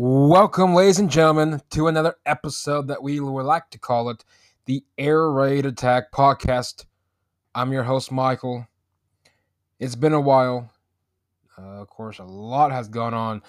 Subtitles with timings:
[0.00, 4.24] Welcome, ladies and gentlemen, to another episode that we would like to call it
[4.64, 6.84] the Air Raid Attack Podcast.
[7.52, 8.68] I'm your host, Michael.
[9.80, 10.70] It's been a while.
[11.58, 13.42] Uh, of course, a lot has gone on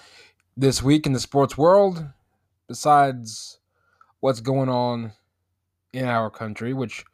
[0.56, 2.04] this week in the sports world,
[2.66, 3.60] besides
[4.18, 5.12] what's going on
[5.92, 7.04] in our country, which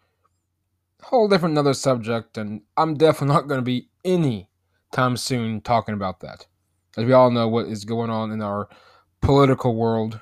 [1.03, 4.49] whole different another subject, and I'm definitely not going to be any
[4.93, 6.47] time soon talking about that,
[6.97, 8.71] as we all know what is going on in our
[9.27, 10.21] political world.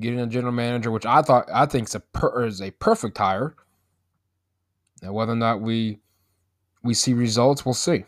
[0.00, 3.18] getting a general manager, which I thought I think is a per, is a perfect
[3.18, 3.54] hire.
[5.02, 6.00] Now, whether or not we
[6.82, 8.04] we see results, we'll see.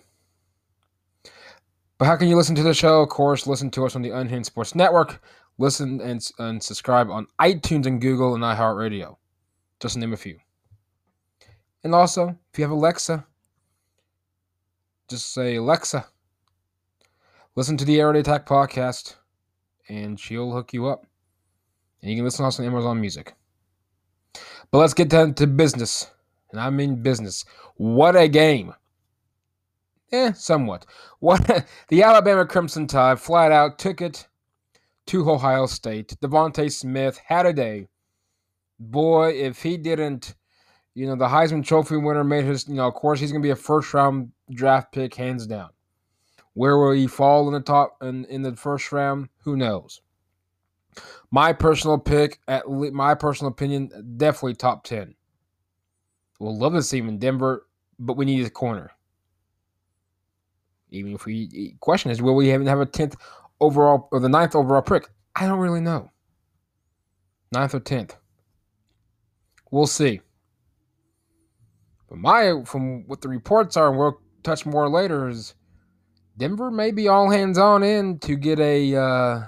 [1.99, 3.03] But how can you listen to the show?
[3.03, 5.23] Of course, listen to us on the Unhinged Sports Network.
[5.59, 9.17] Listen and, and subscribe on iTunes and Google and iHeartRadio,
[9.79, 10.39] just name a few.
[11.85, 13.25] And also, if you have Alexa,
[15.09, 16.07] just say Alexa,
[17.55, 19.15] listen to the Air Attack podcast,
[19.89, 21.07] and she'll hook you up
[22.05, 23.35] and you can listen also on Amazon Music.
[24.71, 26.11] But let's get down to business,
[26.53, 27.47] and I mean business.
[27.77, 28.75] What a game!
[30.13, 30.85] Eh, somewhat.
[31.21, 34.29] What the Alabama Crimson Tide flat out took it
[35.07, 36.15] to Ohio State.
[36.23, 37.89] DeVonta Smith had a day.
[38.79, 40.35] Boy, if he didn't,
[40.95, 43.51] you know, the Heisman Trophy winner made his, you know, of course he's gonna be
[43.51, 45.71] a first round draft pick, hands down.
[46.53, 49.31] Where will he fall in the top in, in the first round?
[49.45, 50.03] Who knows?
[51.31, 55.15] My personal pick, at le- my personal opinion, definitely top ten.
[56.41, 57.67] We'll love to see him in Denver,
[57.99, 58.91] but we need a corner.
[60.91, 63.17] Even if we question is, will we even have a tenth
[63.61, 65.09] overall or the ninth overall pick?
[65.35, 66.11] I don't really know.
[67.53, 68.17] Ninth or tenth.
[69.71, 70.21] We'll see.
[72.09, 75.55] But my from what the reports are, and we'll touch more later, is
[76.37, 79.41] Denver may be all hands on in to get a uh,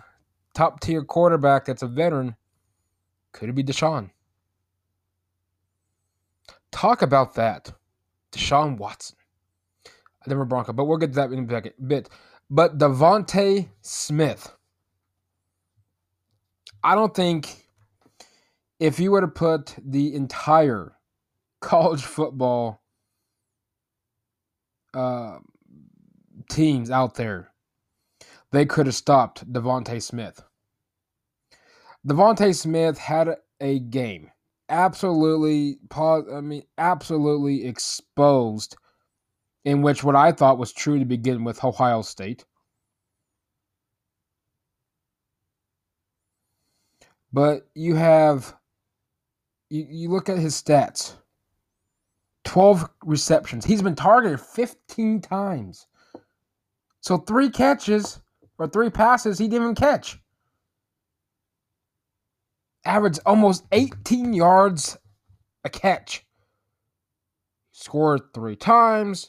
[0.57, 2.35] top tier quarterback that's a veteran,
[3.33, 4.11] could it be Deshaun?
[6.73, 7.73] Talk about that.
[8.33, 9.17] Deshaun Watson.
[9.87, 12.09] I never Bronco, but we'll get to that in a bit.
[12.49, 14.53] But DeVonta Smith.
[16.83, 17.69] I don't think
[18.81, 20.97] if you were to put the entire
[21.61, 22.81] college football
[24.95, 25.39] uh,
[26.49, 27.51] teams out there
[28.53, 30.43] they could have stopped DeVonta Smith.
[32.07, 34.31] DeVonta Smith had a game
[34.69, 38.77] absolutely I mean absolutely exposed
[39.65, 42.45] in which what I thought was true to begin with Ohio State.
[47.33, 48.55] But you have
[49.69, 51.15] you, you look at his stats.
[52.45, 53.65] 12 receptions.
[53.65, 55.89] He's been targeted 15 times.
[57.01, 58.21] So three catches
[58.59, 60.21] or three passes he didn't even catch.
[62.87, 64.97] Averaged almost 18 yards
[65.65, 66.25] a catch.
[67.73, 69.29] Scored three times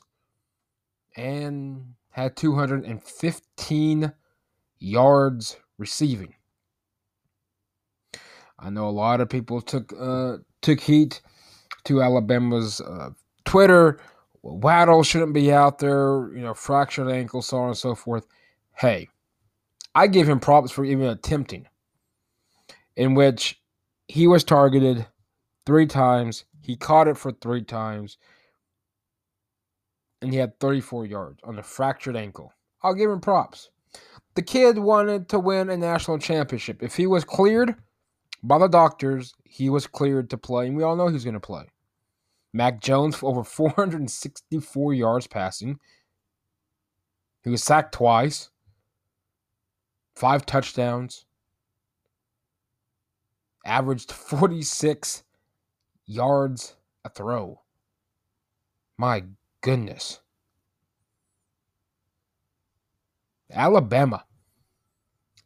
[1.17, 4.13] and had 215
[4.79, 6.35] yards receiving.
[8.59, 11.21] I know a lot of people took uh, took heat
[11.85, 13.09] to Alabama's uh,
[13.45, 13.99] Twitter.
[14.41, 18.25] Waddle shouldn't be out there, you know, fractured ankle, so on and so forth.
[18.75, 19.09] Hey,
[19.93, 21.67] I give him props for even attempting,
[22.97, 23.61] in which
[24.07, 25.05] he was targeted
[25.65, 26.43] three times.
[26.59, 28.17] He caught it for three times.
[30.21, 32.51] And he had 34 yards on a fractured ankle.
[32.81, 33.69] I'll give him props.
[34.33, 36.81] The kid wanted to win a national championship.
[36.81, 37.75] If he was cleared
[38.43, 41.39] by the doctors, he was cleared to play, and we all know he's going to
[41.39, 41.65] play.
[42.53, 45.79] Mac Jones for over 464 yards passing.
[47.43, 48.49] He was sacked twice,
[50.15, 51.26] five touchdowns,
[53.67, 55.23] averaged 46
[56.07, 56.75] yards
[57.05, 57.61] a throw.
[58.97, 59.23] My
[59.61, 60.21] goodness.
[63.51, 64.25] Alabama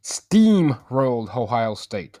[0.02, 2.20] steamrolled Ohio State.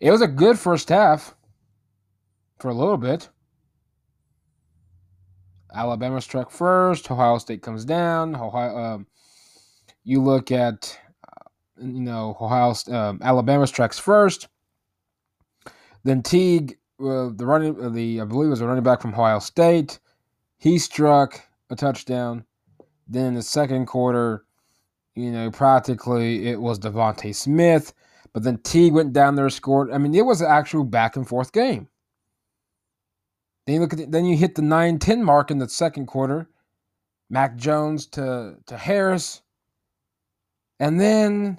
[0.00, 1.34] It was a good first half
[2.58, 3.28] for a little bit.
[5.74, 7.10] Alabama struck first.
[7.10, 8.34] Ohio State comes down.
[8.34, 9.06] Ohio, um,
[10.04, 10.98] you look at,
[11.80, 14.48] you know, Ohio, um, Alabama strikes first.
[16.04, 19.38] Then Teague, uh, the running, uh, the I believe was a running back from Ohio
[19.38, 19.98] State,
[20.58, 21.40] he struck
[21.70, 22.44] a touchdown.
[23.08, 24.44] Then in the second quarter,
[25.14, 27.92] you know, practically it was DeVonta Smith,
[28.32, 29.90] but then Teague went down there, and scored.
[29.90, 31.88] I mean, it was an actual back and forth game.
[33.66, 36.48] Then you look at the, then you hit the 9-10 mark in the second quarter.
[37.28, 39.42] Mac Jones to to Harris.
[40.78, 41.58] And then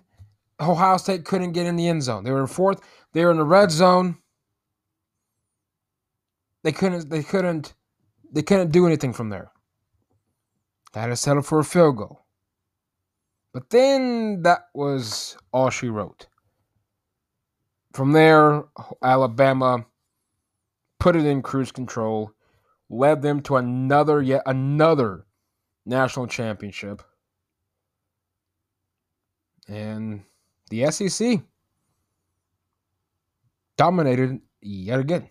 [0.60, 2.24] Ohio State couldn't get in the end zone.
[2.24, 2.82] They were in fourth.
[3.14, 4.18] They were in the red zone.
[6.64, 7.74] They couldn't they couldn't
[8.32, 9.52] they couldn't do anything from there.
[10.94, 12.26] They had to settle for a field goal.
[13.54, 16.28] But then that was all she wrote.
[17.94, 18.64] From there,
[19.04, 19.86] Alabama
[21.00, 22.32] put it in cruise control,
[22.90, 25.26] led them to another yet another
[25.86, 27.02] national championship.
[29.68, 30.24] And
[30.70, 31.42] the SEC
[33.78, 35.30] dominated yet again.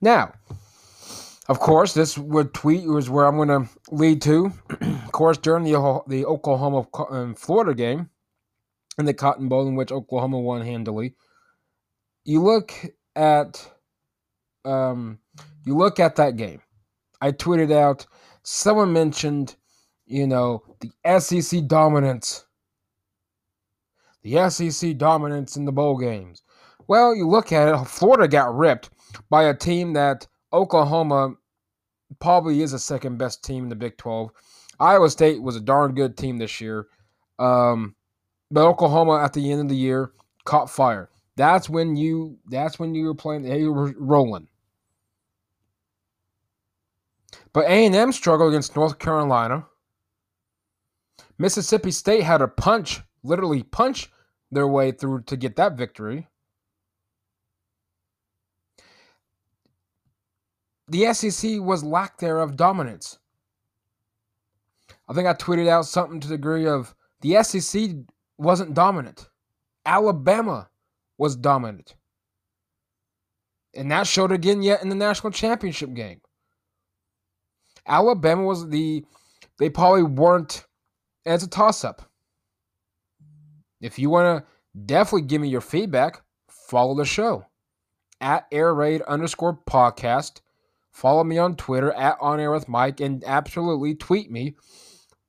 [0.00, 0.32] Now,
[1.48, 4.52] of course, this would tweet was where I'm going to lead to.
[4.80, 8.10] of course, during the the Oklahoma and Florida game
[8.98, 11.14] in the Cotton Bowl, in which Oklahoma won handily,
[12.24, 12.72] you look
[13.16, 13.68] at
[14.64, 15.18] um,
[15.64, 16.62] you look at that game.
[17.20, 18.06] I tweeted out.
[18.44, 19.54] Someone mentioned,
[20.04, 22.44] you know, the SEC dominance.
[24.22, 26.42] The SEC dominance in the bowl games.
[26.88, 27.84] Well, you look at it.
[27.86, 28.90] Florida got ripped
[29.30, 31.34] by a team that Oklahoma
[32.20, 34.30] probably is the second best team in the Big 12.
[34.78, 36.88] Iowa State was a darn good team this year.
[37.38, 37.94] Um,
[38.50, 40.12] but Oklahoma at the end of the year
[40.44, 41.08] caught fire.
[41.36, 44.48] That's when you that's when you were playing you were rolling.
[47.54, 49.66] But A&M struggled against North Carolina.
[51.38, 54.10] Mississippi State had a punch, literally punch
[54.50, 56.28] their way through to get that victory.
[60.92, 63.18] the SEC was lack there of dominance.
[65.08, 67.90] I think I tweeted out something to the degree of the SEC
[68.36, 69.28] wasn't dominant.
[69.86, 70.68] Alabama
[71.16, 71.94] was dominant.
[73.74, 76.20] And that showed again yet in the national championship game.
[77.86, 79.04] Alabama was the
[79.58, 80.66] they probably weren't
[81.24, 82.02] as a toss up.
[83.82, 84.50] If you want to
[84.86, 87.44] definitely give me your feedback, follow the show
[88.22, 90.40] at air raid underscore podcast
[90.92, 94.54] Follow me on Twitter at On Air with Mike and absolutely tweet me.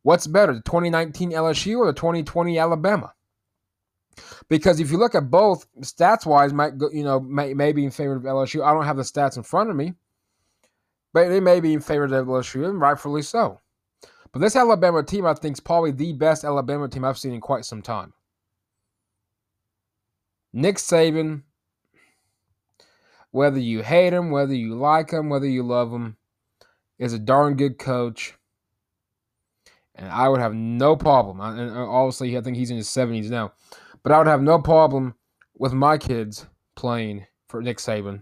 [0.03, 3.13] What's better, the 2019 LSU or the 2020 Alabama?
[4.49, 7.85] Because if you look at both, stats wise, might go, you know, may, may be
[7.85, 8.63] in favor of LSU.
[8.63, 9.93] I don't have the stats in front of me,
[11.13, 13.61] but they may be in favor of LSU, and rightfully so.
[14.33, 17.41] But this Alabama team, I think, is probably the best Alabama team I've seen in
[17.41, 18.13] quite some time.
[20.53, 21.41] Nick Saban,
[23.31, 26.15] whether you hate him, whether you like him, whether you love him,
[26.99, 28.35] is a darn good coach.
[29.95, 31.41] And I would have no problem.
[31.41, 33.53] And obviously, I think he's in his 70s now.
[34.03, 35.15] But I would have no problem
[35.57, 36.45] with my kids
[36.75, 38.21] playing for Nick Saban.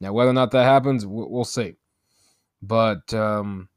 [0.00, 1.74] Now, whether or not that happens, we'll see.
[2.62, 3.68] But um,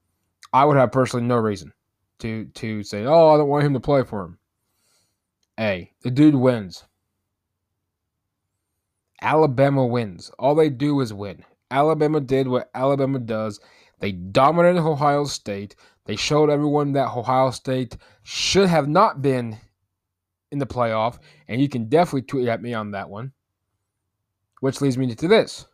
[0.53, 1.74] I would have personally no reason
[2.20, 4.39] to to say, "Oh, I don't want him to play for him."
[5.60, 6.84] A, the dude wins.
[9.21, 10.31] Alabama wins.
[10.39, 11.43] All they do is win.
[11.69, 13.59] Alabama did what Alabama does.
[13.99, 15.75] They dominated Ohio State.
[16.05, 19.57] They showed everyone that Ohio State should have not been
[20.51, 21.19] in the playoff.
[21.47, 23.31] And you can definitely tweet at me on that one.
[24.59, 25.65] Which leads me to this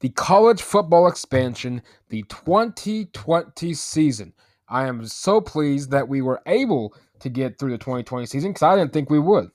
[0.00, 4.32] the college football expansion, the 2020 season.
[4.68, 8.62] I am so pleased that we were able to get through the 2020 season because
[8.62, 9.50] I didn't think we would.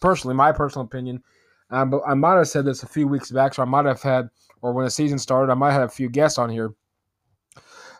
[0.00, 1.22] Personally, my personal opinion,
[1.70, 4.02] um, but I might have said this a few weeks back, so I might have
[4.02, 4.28] had,
[4.62, 6.74] or when the season started, I might have a few guests on here.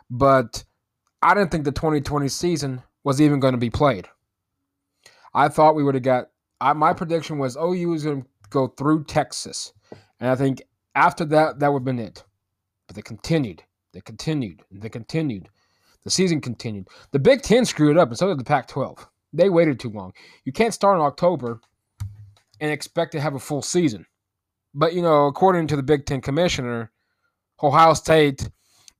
[0.09, 0.63] But
[1.21, 4.07] I didn't think the 2020 season was even going to be played.
[5.33, 6.29] I thought we would have got.
[6.61, 9.73] I, my prediction was OU was going to go through Texas,
[10.19, 10.61] and I think
[10.95, 12.23] after that that would have been it.
[12.87, 15.49] But they continued, they continued, they continued.
[16.05, 16.87] The season continued.
[17.11, 19.05] The Big Ten screwed up, and so did the Pac-12.
[19.33, 20.13] They waited too long.
[20.45, 21.59] You can't start in October
[22.59, 24.05] and expect to have a full season.
[24.73, 26.91] But you know, according to the Big Ten commissioner,
[27.61, 28.49] Ohio State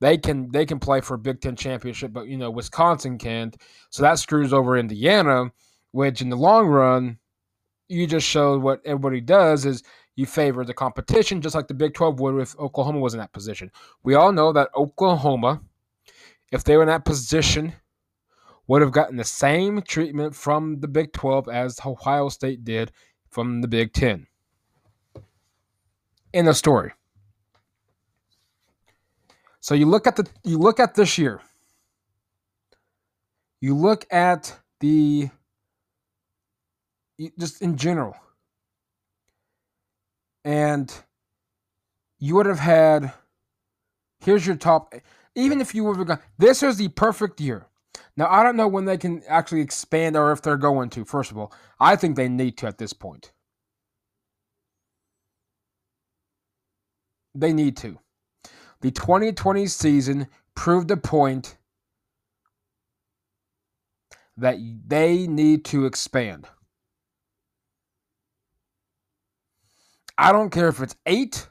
[0.00, 3.56] they can they can play for a Big Ten championship, but you know Wisconsin can't.
[3.90, 5.52] So that screws over Indiana,
[5.92, 7.18] which in the long run,
[7.88, 9.82] you just showed what everybody does is
[10.14, 13.32] you favor the competition, just like the Big 12 would if Oklahoma was in that
[13.32, 13.70] position.
[14.02, 15.62] We all know that Oklahoma,
[16.52, 17.72] if they were in that position,
[18.66, 22.92] would have gotten the same treatment from the Big 12 as Ohio State did
[23.30, 24.26] from the Big 10.
[26.32, 26.92] In the story.
[29.60, 31.40] So you look at the you look at this year.
[33.60, 35.30] You look at the
[37.38, 38.16] just in general.
[40.44, 40.92] And
[42.18, 43.12] you would have had
[44.20, 44.94] here's your top
[45.34, 47.67] even if you would have gone this is the perfect year.
[48.18, 51.30] Now I don't know when they can actually expand or if they're going to, first
[51.30, 51.52] of all.
[51.78, 53.30] I think they need to at this point.
[57.32, 57.96] They need to.
[58.80, 61.58] The 2020 season proved a point
[64.36, 64.56] that
[64.88, 66.48] they need to expand.
[70.16, 71.48] I don't care if it's 8,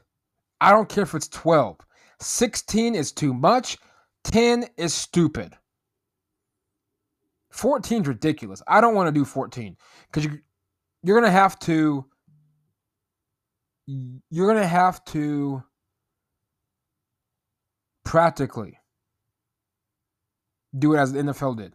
[0.60, 1.78] I don't care if it's 12.
[2.20, 3.78] 16 is too much,
[4.24, 5.54] 10 is stupid.
[7.50, 8.62] 14 is ridiculous.
[8.66, 9.76] I don't want to do 14
[10.06, 10.38] because you,
[11.02, 12.04] you're going to have to
[14.30, 15.62] you're going to have to
[18.04, 18.78] practically
[20.78, 21.74] do it as the NFL did.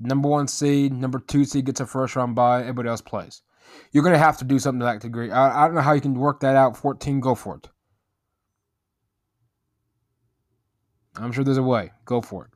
[0.00, 3.42] Number one seed, number two seed gets a first round bye, everybody else plays.
[3.92, 5.30] You're going to have to do something to that degree.
[5.30, 6.76] I, I don't know how you can work that out.
[6.76, 7.68] 14, go for it.
[11.16, 11.90] I'm sure there's a way.
[12.04, 12.50] Go for it.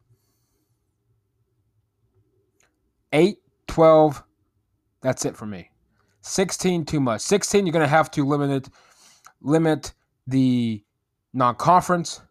[3.13, 4.23] 8, 12,
[5.01, 5.71] that's it for me.
[6.23, 7.21] 16, too much.
[7.21, 8.69] 16, you're going to have to limit it,
[9.41, 9.93] limit
[10.27, 10.83] the
[11.33, 12.23] non-conference,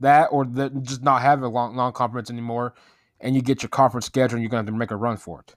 [0.00, 2.74] that or the, just not have a long non-conference anymore,
[3.20, 5.16] and you get your conference schedule, and you're going to have to make a run
[5.16, 5.54] for it.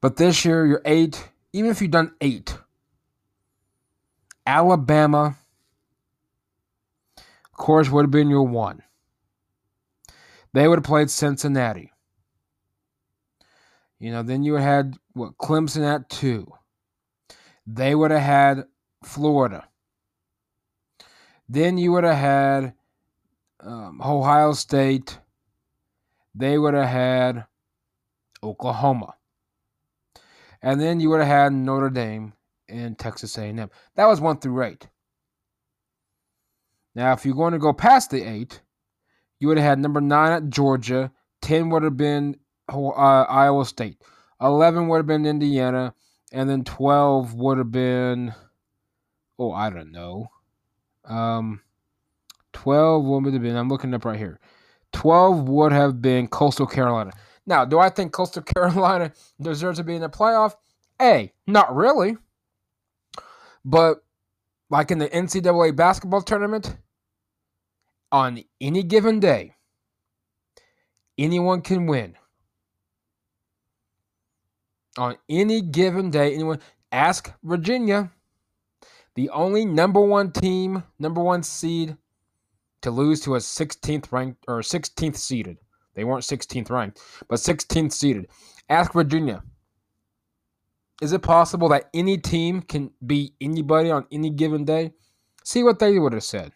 [0.00, 1.28] But this year, you're eight.
[1.52, 2.56] Even if you've done eight,
[4.46, 5.36] Alabama,
[7.18, 8.82] of course, would have been your one.
[10.52, 11.92] They would have played Cincinnati.
[13.98, 16.52] You know, then you had what Clemson at two
[17.66, 18.64] they would have had
[19.04, 19.68] Florida.
[21.48, 22.74] Then you would have had
[23.60, 25.18] um, Ohio State.
[26.34, 27.46] They would have had
[28.42, 29.14] Oklahoma.
[30.62, 32.34] And then you would have had Notre Dame
[32.68, 33.70] and Texas A&M.
[33.96, 34.88] That was 1 through 8.
[36.94, 38.60] Now, if you're going to go past the 8,
[39.40, 41.10] you would have had number 9 at Georgia,
[41.42, 42.36] 10 would have been
[42.68, 43.96] uh, Iowa State,
[44.40, 45.94] 11 would have been Indiana,
[46.32, 48.34] and then 12 would have been
[49.38, 50.28] oh i don't know.
[51.04, 51.62] Um
[52.52, 54.38] 12 would have been i'm looking up right here.
[54.92, 57.12] 12 would have been coastal carolina.
[57.46, 60.54] Now do i think coastal carolina deserves to be in the playoff?
[61.00, 62.16] A not really.
[63.64, 63.98] But
[64.70, 66.76] like in the ncaa basketball tournament
[68.12, 69.54] on any given day
[71.18, 72.16] anyone can win
[74.98, 76.34] on any given day.
[76.34, 78.10] Anyone ask Virginia,
[79.14, 81.96] the only number one team, number one seed
[82.82, 85.58] to lose to a 16th ranked or 16th seeded.
[85.94, 88.28] They weren't 16th ranked, but 16th seeded.
[88.68, 89.42] Ask Virginia.
[91.02, 94.92] Is it possible that any team can beat anybody on any given day?
[95.44, 96.52] See what they would have said.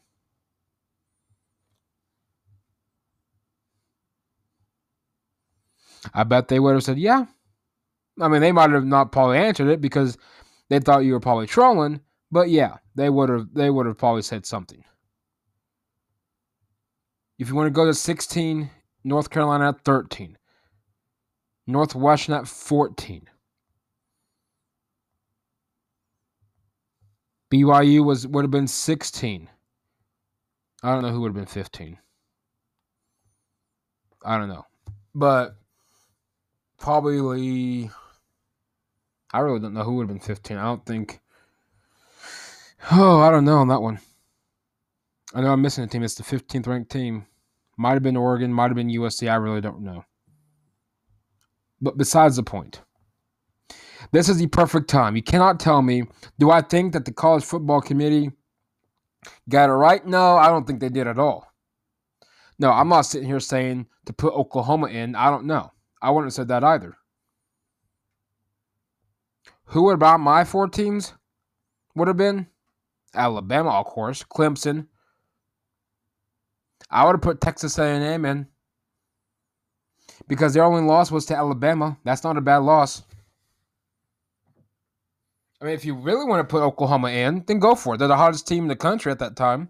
[6.12, 7.26] I bet they would have said, yeah,
[8.20, 10.16] I mean, they might have not probably answered it because
[10.68, 14.22] they thought you were probably trolling, but yeah, they would have they would have probably
[14.22, 14.84] said something.
[17.38, 18.70] If you want to go to 16,
[19.02, 20.38] North Carolina at 13.
[21.66, 23.28] Northwestern at 14.
[27.52, 29.48] BYU was would have been 16.
[30.82, 31.98] I don't know who would have been 15.
[34.24, 34.66] I don't know.
[35.14, 35.56] But
[36.84, 37.90] probably
[39.32, 40.58] I really don't know who would have been 15.
[40.58, 41.18] I don't think
[42.92, 44.00] Oh, I don't know on that one.
[45.34, 46.02] I know I'm missing a team.
[46.02, 47.24] It's the 15th ranked team.
[47.78, 49.30] Might have been Oregon, might have been USC.
[49.30, 50.04] I really don't know.
[51.80, 52.82] But besides the point,
[54.12, 55.16] this is the perfect time.
[55.16, 56.02] You cannot tell me,
[56.38, 58.30] do I think that the college football committee
[59.48, 60.04] got it right?
[60.06, 61.50] No, I don't think they did at all.
[62.58, 65.14] No, I'm not sitting here saying to put Oklahoma in.
[65.14, 65.70] I don't know.
[66.04, 66.98] I wouldn't have said that either.
[69.68, 71.14] Who about my four teams
[71.94, 72.46] would have been?
[73.14, 74.88] Alabama, of course, Clemson.
[76.90, 78.46] I would have put Texas A&M in
[80.28, 81.96] because their only loss was to Alabama.
[82.04, 83.02] That's not a bad loss.
[85.62, 87.98] I mean, if you really want to put Oklahoma in, then go for it.
[87.98, 89.68] They're the hottest team in the country at that time.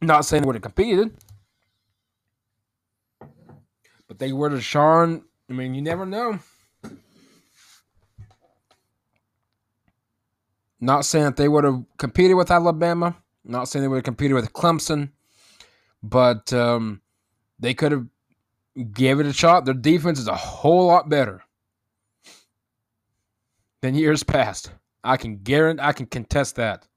[0.00, 1.16] Not saying they would have competed,
[4.08, 5.22] but they were the Sean.
[5.50, 6.38] I mean, you never know.
[10.80, 13.16] Not saying that they would have competed with Alabama.
[13.44, 15.10] Not saying they would have competed with Clemson,
[16.02, 17.02] but um,
[17.58, 18.06] they could have
[18.92, 19.66] gave it a shot.
[19.66, 21.44] Their defense is a whole lot better
[23.82, 24.72] than years past.
[25.02, 25.82] I can guarantee.
[25.82, 26.88] I can contest that.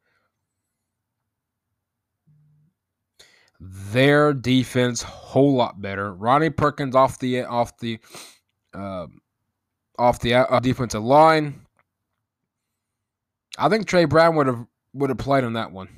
[3.59, 6.13] Their defense whole lot better.
[6.13, 7.99] Ronnie Perkins off the off the
[8.73, 9.07] uh,
[9.97, 11.61] off the uh, defensive line.
[13.57, 15.89] I think Tre Brown would have would have played on that one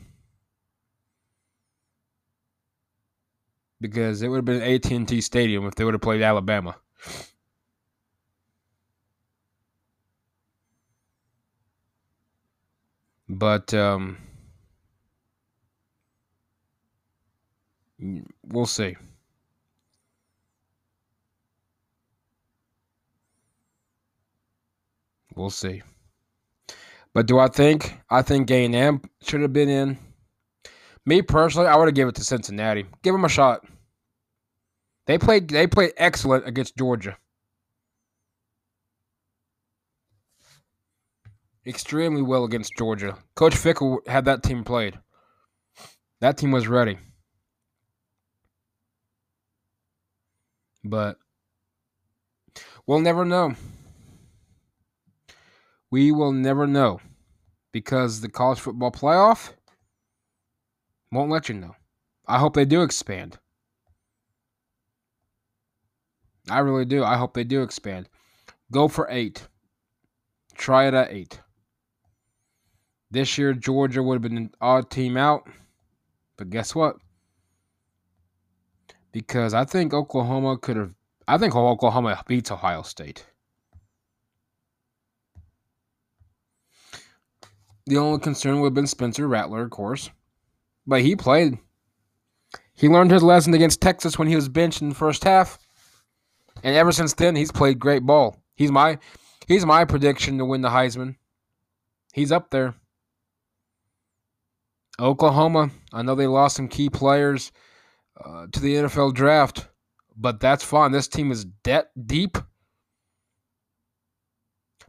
[3.81, 6.75] because it would have been AT and T Stadium if they would have played Alabama.
[13.27, 14.17] But um,
[18.43, 18.95] we'll see.
[25.35, 25.81] We'll see.
[27.13, 29.97] But do I think I think and should have been in?
[31.05, 32.85] Me personally, I would have given it to Cincinnati.
[33.03, 33.65] Give them a shot.
[35.07, 37.17] They played they played excellent against Georgia.
[41.65, 43.17] Extremely well against Georgia.
[43.35, 44.99] Coach Fickell had that team played.
[46.21, 46.97] That team was ready.
[50.89, 51.17] But
[52.87, 53.53] we'll never know.
[55.91, 56.99] We will never know
[57.71, 59.51] because the college football playoff
[61.11, 61.75] won't let you know.
[62.27, 63.37] I hope they do expand.
[66.49, 67.03] I really do.
[67.03, 68.09] I hope they do expand.
[68.71, 69.47] Go for eight.
[70.55, 71.39] Try it at eight.
[73.11, 75.47] This year, Georgia would have been an odd team out.
[76.37, 76.97] But guess what?
[79.11, 80.93] Because I think Oklahoma could have.
[81.27, 83.25] I think Oklahoma beats Ohio State.
[87.85, 90.11] The only concern would have been Spencer Rattler, of course.
[90.85, 91.57] But he played.
[92.73, 95.57] He learned his lesson against Texas when he was benched in the first half.
[96.63, 98.37] And ever since then, he's played great ball.
[98.55, 98.99] He's my
[99.47, 101.15] he's my prediction to win the Heisman.
[102.13, 102.75] He's up there.
[104.99, 107.51] Oklahoma, I know they lost some key players
[108.23, 109.67] uh, to the NFL draft,
[110.17, 110.91] but that's fine.
[110.91, 112.37] This team is debt deep.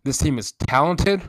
[0.05, 1.23] This team is talented.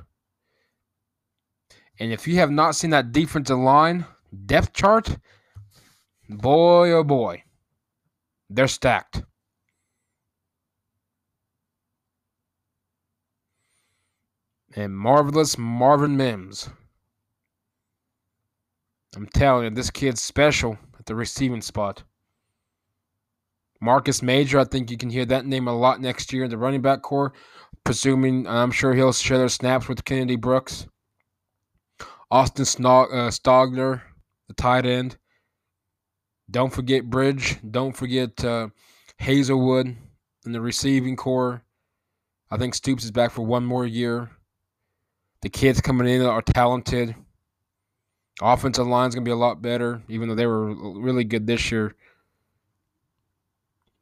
[2.00, 4.06] And if you have not seen that defensive line
[4.46, 5.18] depth chart,
[6.30, 7.44] boy oh boy,
[8.50, 9.24] they're stacked.
[14.76, 16.70] And marvelous Marvin Mims.
[19.16, 20.78] I'm telling you, this kid's special
[21.12, 22.04] the receiving spot.
[23.82, 26.58] Marcus Major, I think you can hear that name a lot next year in the
[26.58, 27.34] running back core.
[27.84, 30.88] Presuming, I'm sure he'll share their snaps with Kennedy Brooks.
[32.30, 34.04] Austin Snog- uh, Stogner,
[34.48, 35.18] the tight end.
[36.50, 37.58] Don't forget Bridge.
[37.70, 38.70] Don't forget uh,
[39.20, 39.98] Haselwood
[40.46, 41.66] in the receiving core.
[42.50, 44.32] I think Stoops is back for one more year.
[45.42, 47.16] The kids coming in are talented.
[48.40, 51.72] Offensive line's going to be a lot better, even though they were really good this
[51.72, 51.96] year.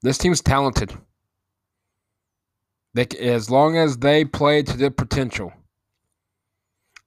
[0.02, 0.94] This team's talented.
[2.94, 5.54] They, as long as they play to their potential,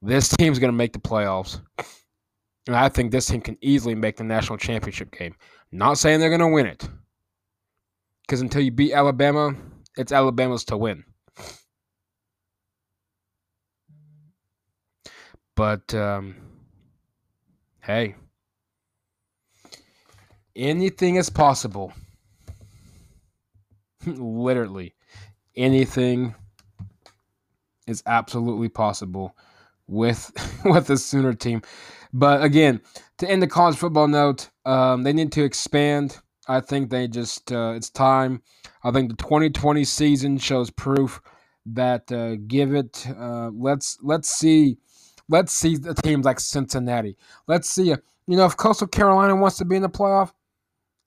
[0.03, 1.61] this team's going to make the playoffs.
[2.67, 5.35] And I think this team can easily make the national championship game.
[5.73, 6.89] Not saying they're going to win it.
[8.23, 9.55] Because until you beat Alabama,
[9.97, 11.05] it's Alabama's to win.
[15.57, 16.37] But um,
[17.83, 18.15] hey,
[20.57, 21.93] anything is possible.
[24.07, 24.95] Literally,
[25.57, 26.35] anything
[27.87, 29.37] is absolutely possible
[29.87, 30.33] with
[30.65, 31.63] with the Sooner team.
[32.13, 32.81] But again,
[33.19, 36.19] to end the college football note, um, they need to expand.
[36.49, 38.43] I think they just uh, it's time.
[38.85, 41.21] I think the 2020 season shows proof
[41.67, 43.07] that uh, give it.
[43.09, 44.79] Uh, let's let's see,
[45.33, 47.17] let's see the teams like Cincinnati.
[47.49, 47.85] Let's see.
[47.85, 50.31] You know, if Coastal Carolina wants to be in the playoff,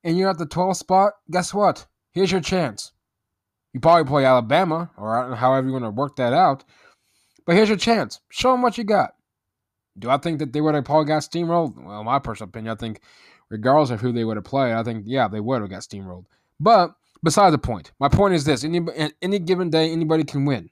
[0.03, 1.85] and you're at the 12th spot, guess what?
[2.11, 2.91] Here's your chance.
[3.73, 6.63] You probably play Alabama, or however you want to work that out.
[7.45, 8.19] But here's your chance.
[8.29, 9.15] Show them what you got.
[9.97, 11.81] Do I think that they would have probably got steamrolled?
[11.83, 13.01] Well, my personal opinion, I think
[13.49, 16.25] regardless of who they would have played, I think, yeah, they would have got steamrolled.
[16.59, 18.81] But beside the point, my point is this any,
[19.21, 20.69] any given day, anybody can win.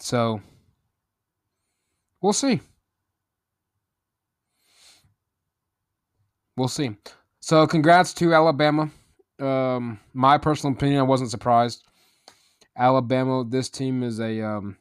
[0.00, 0.40] So,
[2.20, 2.60] we'll see.
[6.56, 6.96] We'll see.
[7.40, 8.90] So, congrats to Alabama.
[9.38, 11.84] Um, my personal opinion, I wasn't surprised.
[12.76, 14.76] Alabama, this team is a um,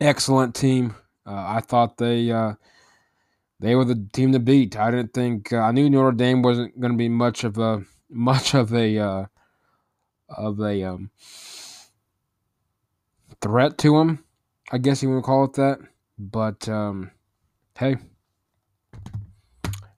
[0.00, 0.94] excellent team.
[1.26, 2.54] Uh, I thought they uh,
[3.60, 4.76] they were the team to beat.
[4.76, 7.84] I didn't think uh, I knew Notre Dame wasn't going to be much of a
[8.10, 9.26] much of a uh,
[10.28, 11.10] of a um,
[13.40, 14.23] threat to them.
[14.72, 15.78] I guess you want to call it that.
[16.18, 17.10] But um,
[17.78, 17.96] hey,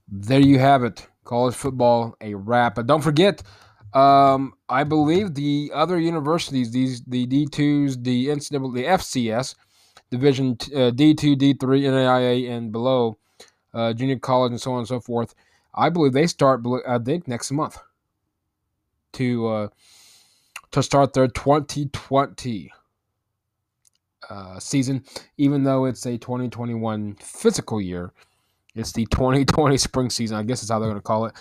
[0.09, 1.07] there you have it.
[1.25, 2.77] College football, a wrap.
[2.77, 3.43] But don't forget,
[3.93, 9.55] um, I believe the other universities, these the D twos, the NCAA, the FCS
[10.11, 13.19] division, uh, D two, D three, NAIA, and below,
[13.75, 15.35] uh, junior college, and so on and so forth.
[15.75, 16.63] I believe they start.
[16.89, 17.79] I think next month
[19.13, 19.69] to uh,
[20.71, 22.73] to start their 2020
[24.31, 25.05] uh, season,
[25.39, 28.13] even though it's a 2021 physical year.
[28.75, 30.37] It's the 2020 spring season.
[30.37, 31.35] I guess is how they're going to call it.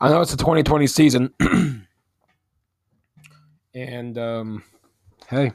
[0.00, 1.32] I know it's the 2020 season.
[3.74, 4.64] And um,
[5.28, 5.52] hey,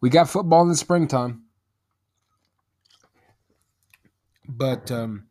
[0.00, 1.42] we got football in the springtime.
[4.48, 5.26] But um,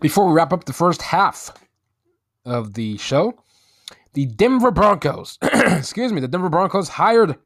[0.00, 1.50] before we wrap up the first half
[2.44, 3.34] of the show,
[4.12, 7.36] the Denver Broncos, excuse me, the Denver Broncos hired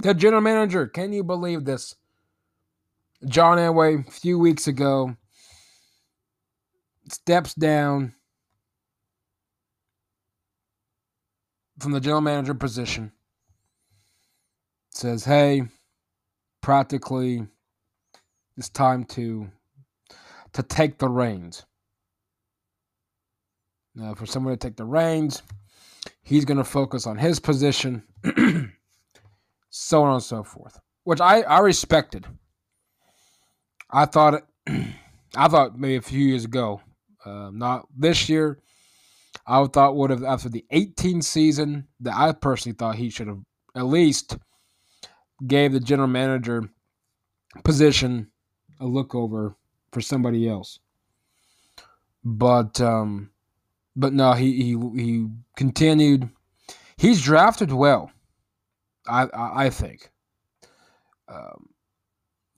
[0.00, 0.86] the general manager.
[0.86, 1.94] Can you believe this?
[3.26, 5.16] John Elway, a few weeks ago,
[7.08, 8.14] steps down
[11.80, 13.12] from the general manager position
[14.90, 15.62] says, "Hey,
[16.60, 17.46] practically,
[18.56, 19.50] it's time to
[20.52, 21.64] to take the reins."
[23.94, 25.42] Now, for someone to take the reins,
[26.22, 28.02] he's going to focus on his position,
[29.76, 32.26] so on and so forth, which I I respected.
[33.90, 34.44] I thought it,
[35.36, 36.80] I thought maybe a few years ago,
[37.24, 38.60] uh, not this year,
[39.48, 43.40] I thought would have after the 18 season that I personally thought he should have
[43.74, 44.38] at least
[45.44, 46.70] gave the general manager
[47.64, 48.28] position
[48.78, 49.56] a look over
[49.90, 50.78] for somebody else.
[52.22, 53.30] But um,
[53.96, 56.30] but no, he he he continued.
[56.96, 58.12] He's drafted well,
[59.06, 60.10] I I, I think.
[61.28, 61.70] Um,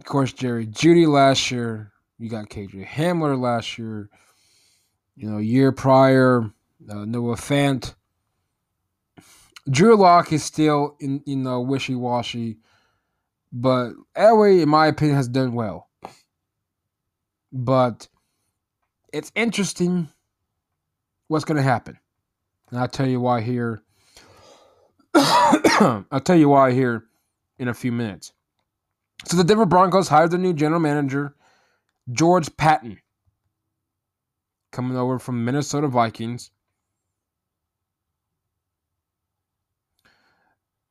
[0.00, 1.92] of course, Jerry Jeudy last year.
[2.18, 4.08] You got KJ Hamler last year.
[5.16, 6.50] You know, year prior,
[6.90, 7.94] uh, Noah Fant.
[9.68, 12.58] Drew Lock is still in you know wishy washy,
[13.52, 15.88] but Elway, in my opinion, has done well.
[17.52, 18.08] But
[19.12, 20.08] it's interesting
[21.28, 21.98] what's going to happen,
[22.70, 23.82] and I'll tell you why here.
[26.10, 27.04] I'll tell you why here
[27.58, 28.32] in a few minutes.
[29.24, 31.34] So the Denver Broncos hired their new general manager,
[32.12, 32.98] George Patton,
[34.72, 36.50] coming over from Minnesota Vikings.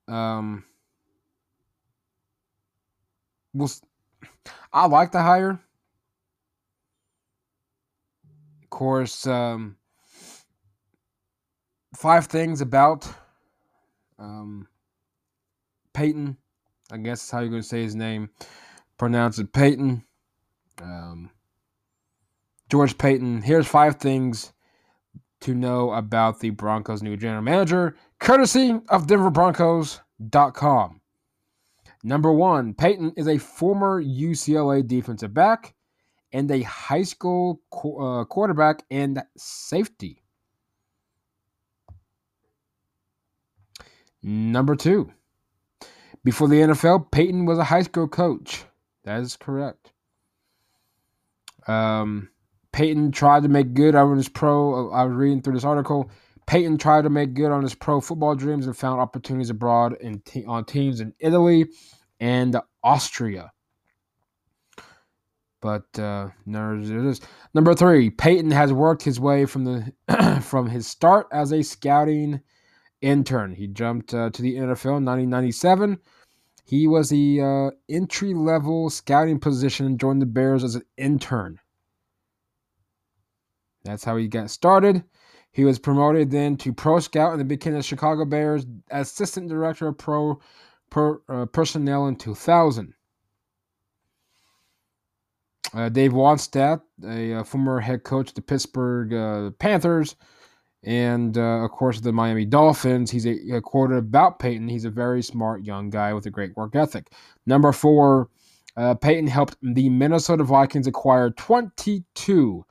[0.07, 0.63] Um,
[3.53, 3.69] we'll,
[4.73, 5.59] I like the hire.
[8.63, 9.77] Of course, um,
[11.95, 13.07] five things about
[14.19, 14.67] um,
[15.93, 16.38] Paton.
[16.91, 18.30] I guess that's how you're going to say his name.
[18.97, 20.04] Pronounce it Peyton.
[20.82, 21.32] Um,
[22.69, 23.41] George Paton.
[23.41, 24.54] Here's five things
[25.41, 31.01] to know about the Broncos' new general manager, courtesy of DenverBroncos.com.
[32.04, 35.73] Number one, Paton is a former UCLA defensive back
[36.32, 40.24] and a high school uh, quarterback and safety.
[44.27, 45.11] Number two,
[46.23, 48.65] before the NFL, Paton was a high school coach
[49.03, 49.93] That is correct.
[51.67, 52.29] Um,
[52.71, 54.89] Paton tried to make good on his pro.
[54.89, 56.09] I was reading through this article.
[56.47, 60.21] Paton tried to make good on his pro football dreams and found opportunities abroad in
[60.21, 61.67] te- on teams in Italy
[62.19, 63.51] and Austria.
[65.61, 67.21] But uh, it is.
[67.53, 72.41] Number three, Paton has worked his way from the from his start as a scouting
[73.05, 73.53] intern.
[73.53, 75.99] He jumped uh, to the NFL in 1997.
[76.65, 81.59] He was the uh, entry level scouting position and joined the Bears as an intern.
[83.83, 85.03] That's how he got started.
[85.51, 89.97] He was promoted then to pro scout and became the Chicago Bears assistant director of
[89.99, 90.39] pro,
[91.29, 92.93] uh, personnel in 2000.
[95.73, 100.15] Uh, Dave Wannstedt, a, a, uh, former head coach of the Pittsburgh uh, Panthers,
[100.85, 103.11] and uh, of course the Miami Dolphins.
[103.11, 104.69] He's a, a quoted about Paton.
[104.69, 107.11] He's a very smart young guy with a great work ethic.
[107.45, 108.29] Number four,
[108.77, 112.65] uh, Paton helped the Minnesota Vikings acquire 22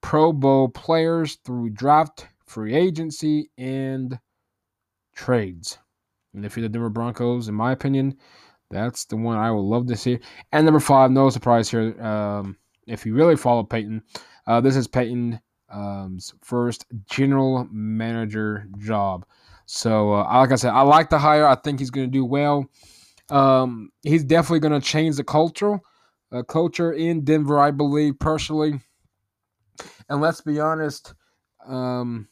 [0.00, 4.18] Pro Bowl players through draft, free agency, and
[5.14, 5.78] trades.
[6.34, 8.16] And if you're the Denver Broncos, in my opinion,
[8.70, 10.18] that's the one I would love to see.
[10.50, 12.00] And number five, no surprise here.
[12.02, 14.02] Um, if you really follow Paton,
[14.46, 15.38] uh, this is Paton's
[15.72, 19.26] um, first general manager job.
[19.66, 21.46] So, uh, like I said, I like the hire.
[21.46, 22.66] I think he's going to do well.
[23.30, 25.80] Um, he's definitely going to change the culture,
[26.30, 27.58] uh, culture in Denver.
[27.58, 28.80] I believe personally.
[30.08, 31.14] And let's be honest,
[31.66, 32.28] um,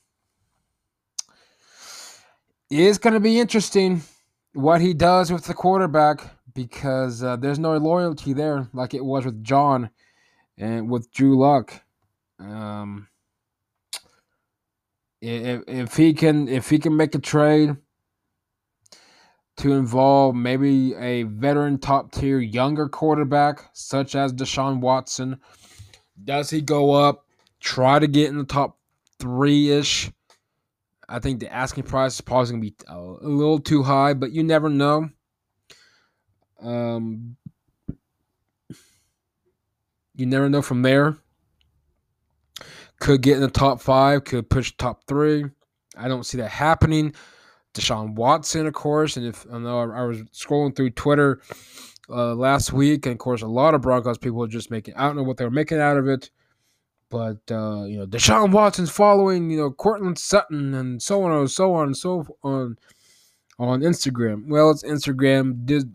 [2.68, 4.02] it's going to be interesting
[4.52, 6.20] what he does with the quarterback
[6.54, 9.90] because uh, there's no loyalty there like it was with John
[10.58, 11.80] and with Drew Lock.
[12.38, 13.08] Um,
[15.20, 17.76] if, if he can if he can make a trade
[19.58, 25.40] to involve maybe a veteran top tier younger quarterback such as Deshaun Watson,
[26.24, 27.26] does he go up
[27.60, 28.78] try to get in the top
[29.18, 30.10] three ish.
[31.08, 34.32] I think the asking price is probably going to be a little too high, but
[34.32, 35.10] you never know.
[36.60, 37.36] Um,
[40.14, 41.18] you never know from there.
[43.00, 45.44] Could get in the top five, could push top three.
[45.96, 47.14] I don't see that happening.
[47.74, 51.40] Deshaun Watson, of course, and if I know I, was scrolling through Twitter
[52.08, 54.94] uh, last week, and of course, a lot of Broncos people just making.
[54.94, 56.30] I don't know what they were making out of it.
[57.10, 61.50] But uh, you know, Deshaun Watson's following, you know, Courtland Sutton and so on and
[61.50, 62.76] so on and so on
[63.58, 64.46] on Instagram.
[64.46, 65.66] Well, it's Instagram.
[65.66, 65.92] Did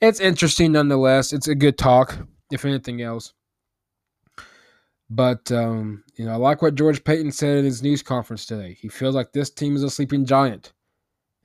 [0.00, 1.32] it's interesting nonetheless.
[1.32, 2.18] It's a good talk,
[2.50, 3.32] if anything else.
[5.10, 8.76] But um, you know, I like what George Paton said in his news conference today.
[8.80, 10.72] He feels like this team is a sleeping giant,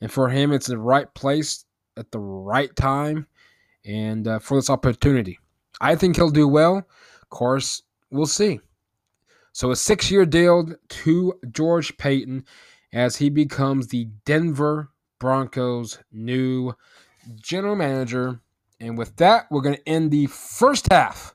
[0.01, 1.65] and for him, it's the right place
[1.97, 3.25] at the right time,
[3.83, 5.39] and uh, for this opportunity.
[5.81, 6.77] I think he'll do well.
[6.77, 8.59] Of course, we'll see.
[9.51, 12.45] So a six-year deal to George Paton
[12.93, 16.73] as he becomes the Denver Broncos' new
[17.35, 18.39] general manager.
[18.79, 21.34] And with that, we're going to end the first half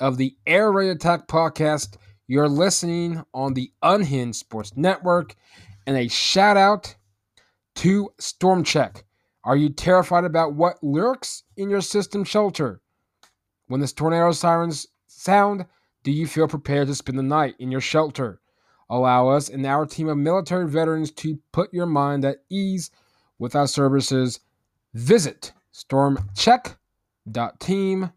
[0.00, 1.96] of the Air Raid Attack podcast.
[2.26, 5.34] You're listening on the Unhinged Sports Network.
[5.86, 6.96] And a shout out
[7.76, 9.04] to Storm Check.
[9.44, 12.80] Are you terrified about what lurks in your system shelter?
[13.66, 15.66] When this tornado sirens sound,
[16.02, 18.40] do you feel prepared to spend the night in your shelter?
[18.90, 22.90] Allow us and our team of military veterans to put your mind at ease
[23.38, 24.40] with our services.
[24.94, 28.12] Visit stormcheck.team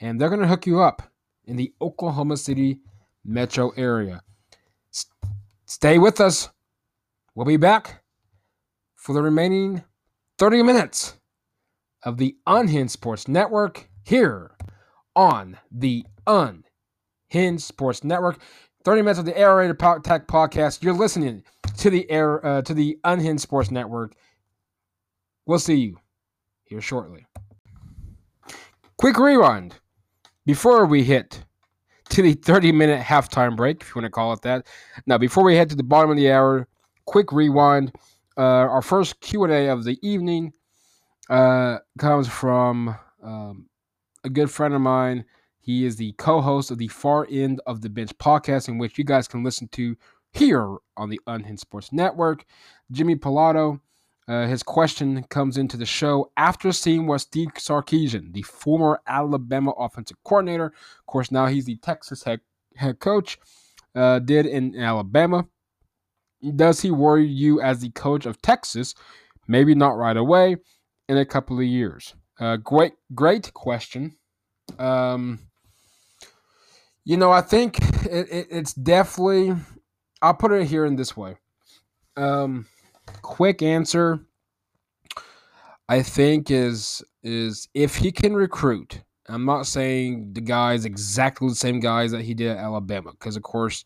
[0.00, 1.02] and they're going to hook you up
[1.46, 2.80] in the Oklahoma City
[3.24, 4.22] metro area.
[4.92, 5.06] S-
[5.66, 6.48] stay with us.
[7.34, 8.02] We'll be back
[8.94, 9.84] for the remaining
[10.38, 11.16] 30 minutes
[12.02, 14.56] of the Unhinged Sports Network here
[15.14, 16.64] on the Un
[17.28, 18.38] Hinge Sports Network.
[18.84, 20.82] 30 minutes of the Raid Tech podcast.
[20.84, 21.42] You're listening
[21.78, 24.14] to the air uh, to the Unhinged Sports Network.
[25.44, 25.98] We'll see you
[26.64, 27.26] here shortly.
[28.96, 29.74] Quick rewind
[30.46, 31.44] before we hit
[32.10, 34.66] to the 30 minute halftime break, if you want to call it that.
[35.06, 36.68] Now, before we head to the bottom of the hour,
[37.04, 37.92] quick rewind.
[38.38, 40.52] Uh, our first Q and A of the evening
[41.28, 43.66] uh, comes from um,
[44.24, 45.24] a good friend of mine
[45.66, 48.96] he is the co host of the Far End of the Bench podcast, in which
[48.98, 49.96] you guys can listen to
[50.32, 52.44] here on the Unhinged Sports Network.
[52.92, 53.80] Jimmy Pilato,
[54.28, 59.72] uh, his question comes into the show after seeing what Steve Sarkisian, the former Alabama
[59.72, 62.40] offensive coordinator, of course, now he's the Texas head,
[62.76, 63.38] head coach,
[63.94, 65.46] uh, did in Alabama.
[66.56, 68.94] Does he worry you as the coach of Texas?
[69.48, 70.56] Maybe not right away,
[71.08, 72.14] in a couple of years.
[72.40, 74.16] Uh, great, great question
[74.78, 75.40] Um,
[77.04, 79.54] you know, I think it, it, it's definitely.
[80.22, 81.36] I'll put it here in this way.
[82.16, 82.66] Um,
[83.22, 84.20] quick answer.
[85.88, 89.02] I think is is if he can recruit.
[89.28, 93.36] I'm not saying the guys exactly the same guys that he did at Alabama, because
[93.36, 93.84] of course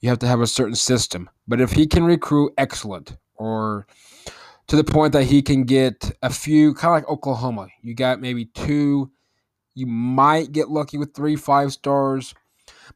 [0.00, 1.30] you have to have a certain system.
[1.48, 3.86] But if he can recruit excellent, or
[4.66, 8.20] to the point that he can get a few, kind of like Oklahoma, you got
[8.20, 9.10] maybe two.
[9.74, 12.34] You might get lucky with three five stars.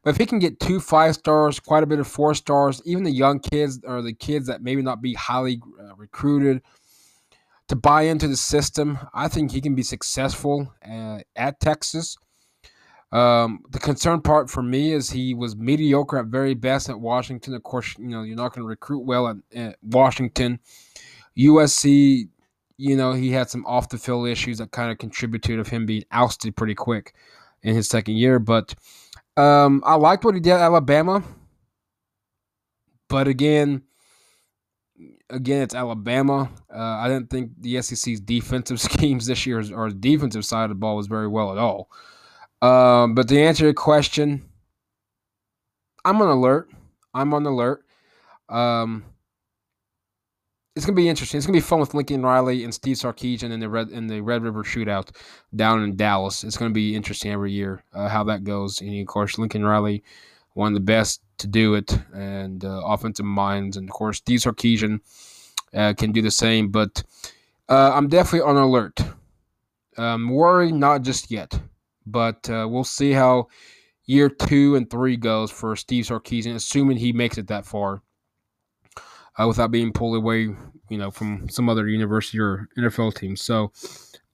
[0.03, 3.03] But if he can get two five stars, quite a bit of four stars, even
[3.03, 6.61] the young kids or the kids that maybe not be highly uh, recruited,
[7.69, 12.17] to buy into the system, I think he can be successful uh, at Texas.
[13.11, 17.53] Um, the concern part for me is he was mediocre at very best at Washington.
[17.55, 20.59] Of course, you know you're not going to recruit well at, at, Washington.
[21.37, 22.27] USC,
[22.77, 25.85] you know he had some off the field issues that kind of contributed of him
[25.85, 27.15] being ousted pretty quick
[27.63, 28.37] in his second year.
[28.37, 28.75] But
[29.39, 31.23] um, I liked what he did at Alabama,
[33.07, 33.83] but again,
[35.29, 36.49] again, it's Alabama.
[36.73, 40.75] Uh, I didn't think the SEC's defensive schemes this year or defensive side of the
[40.75, 41.89] ball was very well at all.
[42.61, 44.43] Um, but to answer your question,
[46.03, 46.69] I'm on alert.
[47.13, 47.85] I'm on alert.
[48.49, 49.05] Um,
[50.75, 51.37] it's gonna be interesting.
[51.37, 54.21] It's gonna be fun with Lincoln Riley and Steve Sarkisian in the Red in the
[54.21, 55.09] Red River Shootout
[55.55, 56.43] down in Dallas.
[56.43, 58.79] It's gonna be interesting every year uh, how that goes.
[58.81, 60.03] And of course, Lincoln Riley,
[60.53, 64.39] one of the best to do it, and uh, offensive minds, and of course, Steve
[64.39, 64.99] Sarkisian
[65.73, 66.69] uh, can do the same.
[66.69, 67.03] But
[67.67, 68.99] uh, I'm definitely on alert.
[69.97, 71.59] I'm worried, not just yet,
[72.05, 73.47] but uh, we'll see how
[74.05, 78.01] year two and three goes for Steve Sarkisian, assuming he makes it that far
[79.39, 80.49] uh, without being pulled away,
[80.89, 83.35] you know, from some other university or NFL team.
[83.35, 83.71] So,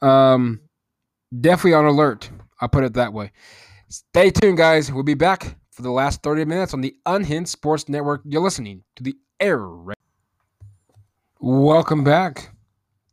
[0.01, 0.61] um,
[1.39, 2.29] definitely on alert.
[2.59, 3.31] I'll put it that way.
[3.89, 4.91] Stay tuned, guys.
[4.91, 8.21] We'll be back for the last 30 minutes on the Unhinged Sports Network.
[8.25, 9.95] You're listening to the Air Raid.
[11.39, 12.49] Welcome back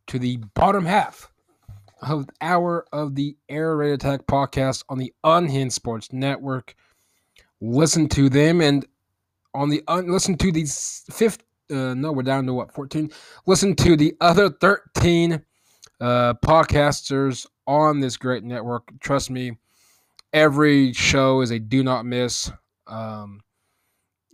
[0.07, 1.29] to the bottom half
[2.01, 6.73] of hour of the Air Raid Attack podcast on the Unhinged Sports Network.
[7.61, 8.85] Listen to them and
[9.53, 13.11] on the un- listen to these fifth uh, no, we're down to what, 14?
[13.45, 15.41] Listen to the other 13
[15.99, 18.91] uh, podcasters on this great network.
[18.99, 19.57] Trust me,
[20.33, 22.51] every show is a do not miss.
[22.87, 23.41] Um,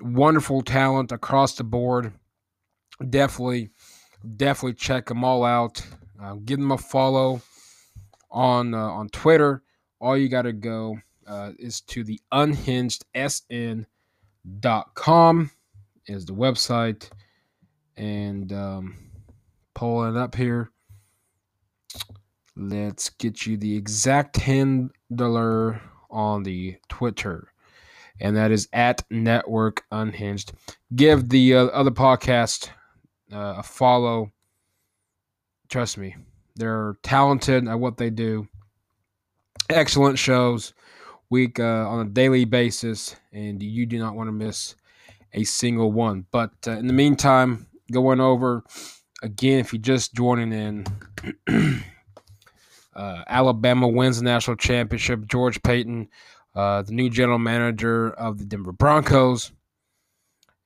[0.01, 2.13] wonderful talent across the board.
[3.09, 3.69] Definitely,
[4.35, 5.81] definitely check them all out.
[6.21, 7.41] Uh, give them a follow
[8.31, 9.63] on uh, on Twitter.
[10.01, 13.85] All you got to go uh, is to the unhinged sn.com
[16.07, 17.09] is the website
[17.99, 18.95] and um,
[19.75, 20.71] pulling up here.
[22.55, 27.51] Let's get you the exact handler on the Twitter,
[28.19, 30.53] and that is at Network Unhinged.
[30.95, 32.69] Give the uh, other podcast
[33.31, 34.31] uh, a follow.
[35.69, 36.15] Trust me,
[36.55, 38.47] they're talented at what they do.
[39.69, 40.73] Excellent shows,
[41.29, 44.75] week uh, on a daily basis, and you do not want to miss
[45.33, 46.25] a single one.
[46.31, 48.63] But uh, in the meantime, going over
[49.21, 49.59] again.
[49.59, 50.85] If you're just joining in,
[52.95, 55.27] uh, Alabama wins the national championship.
[55.27, 56.07] George Paton,
[56.55, 59.51] uh, the new general manager of the Denver Broncos,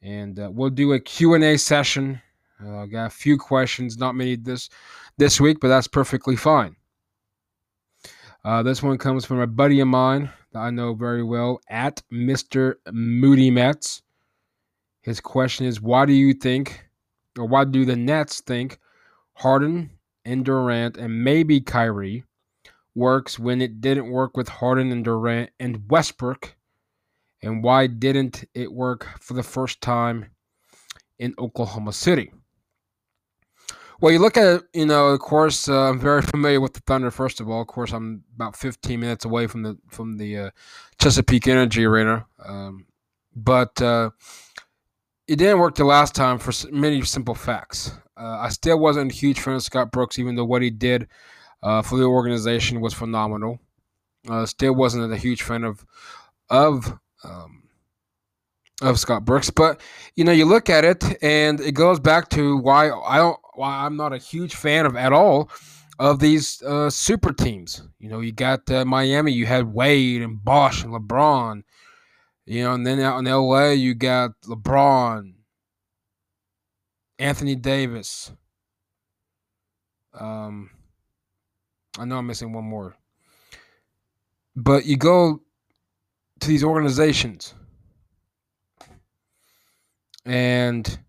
[0.02, 2.22] and uh, we'll do a Q and A session.
[2.64, 4.70] Uh, I got a few questions, not many this
[5.18, 6.76] this week, but that's perfectly fine.
[8.46, 12.02] Uh, this one comes from a buddy of mine that I know very well at
[12.12, 12.76] Mr.
[12.92, 14.02] Moody Mets.
[15.02, 16.84] His question is, why do you think
[17.38, 18.80] or why do the Nets think
[19.34, 19.92] Harden
[20.26, 22.24] and Durant and maybe Kyrie
[22.96, 26.56] works when it didn't work with Harden and Durant and Westbrook?
[27.42, 30.28] And why didn't it work for the first time
[31.20, 32.32] in Oklahoma City?
[34.00, 37.12] Well, you look at you know, of course, uh, I'm very familiar with the Thunder.
[37.12, 40.50] First of all, of course, I'm about 15 minutes away from the from the uh,
[41.02, 42.86] Chesapeake Energy Arena, um,
[43.36, 44.10] but uh,
[45.28, 47.92] it didn't work the last time for many simple facts.
[48.18, 51.08] Uh, I still wasn't a huge fan of Scott Brooks, even though what he did
[51.62, 53.60] uh, for the organization was phenomenal.
[54.30, 55.86] Uh, still wasn't a huge fan of
[56.50, 57.64] of um,
[58.82, 59.82] of Scott Brooks, but
[60.16, 63.86] you know, you look at it, and it goes back to why I don't, why
[63.86, 65.50] I'm not a huge fan of at all
[66.00, 67.82] of these uh, super teams.
[68.00, 71.64] You know, you got uh, Miami, you had Wade and Bosh and LeBron
[72.46, 75.34] you know, and then out in LA, you got LeBron,
[77.20, 78.32] Anthony Davis.
[80.14, 80.70] Um,
[81.98, 82.96] I know I'm missing one more.
[84.56, 85.42] But you go
[86.40, 87.54] to these organizations
[90.26, 91.00] and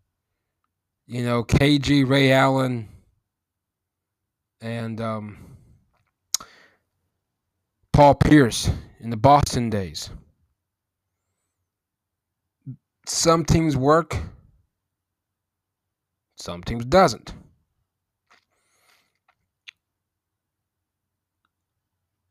[1.06, 2.88] you know KG Ray Allen
[4.60, 5.38] and um,
[7.92, 8.70] Paul Pierce
[9.00, 10.10] in the Boston days.
[13.06, 14.16] Some teams work,
[16.36, 17.34] some teams doesn't.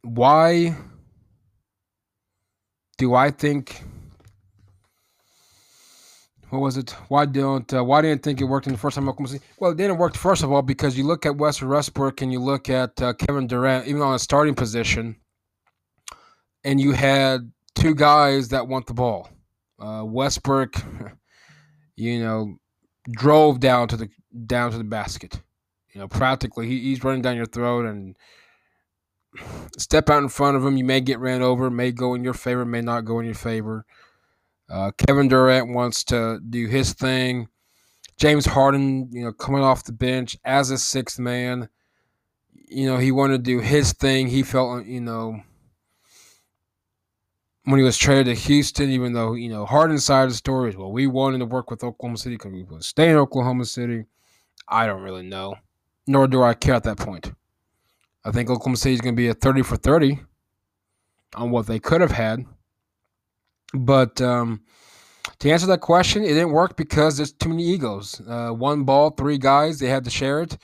[0.01, 0.76] Why
[2.97, 3.84] do I think
[6.49, 6.91] what was it?
[7.07, 9.05] Why don't uh, why didn't think it worked in the first time?
[9.59, 12.39] Well, it didn't work first of all because you look at Western Westbrook and you
[12.39, 15.15] look at uh, Kevin Durant, even on a starting position,
[16.63, 19.30] and you had two guys that want the ball.
[19.80, 20.76] Uh, Westbrook,
[21.95, 22.55] you know,
[23.09, 24.09] drove down to the
[24.45, 25.41] down to the basket.
[25.93, 28.15] You know, practically he, he's running down your throat and
[29.78, 30.78] step out in front of him.
[30.78, 33.36] You may get ran over, may go in your favor, may not go in your
[33.36, 33.86] favor.
[34.69, 37.47] Uh, Kevin Durant wants to do his thing.
[38.17, 41.69] James Harden, you know, coming off the bench as a sixth man,
[42.69, 44.28] you know, he wanted to do his thing.
[44.28, 45.41] He felt, you know,
[47.66, 50.70] when he was traded to Houston, even though, you know, Harden's side of the story
[50.70, 53.66] is, well, we wanted to work with Oklahoma City because we to stay in Oklahoma
[53.66, 54.05] City.
[54.68, 55.55] I don't really know,
[56.05, 57.32] nor do I care at that point.
[58.26, 60.20] I think Oklahoma City is going to be a 30 for 30
[61.36, 62.45] on what they could have had.
[63.74, 64.61] But um,
[65.39, 68.22] to answer that question, it didn't work because there's too many egos.
[68.28, 70.57] Uh, one ball, three guys, they had to share it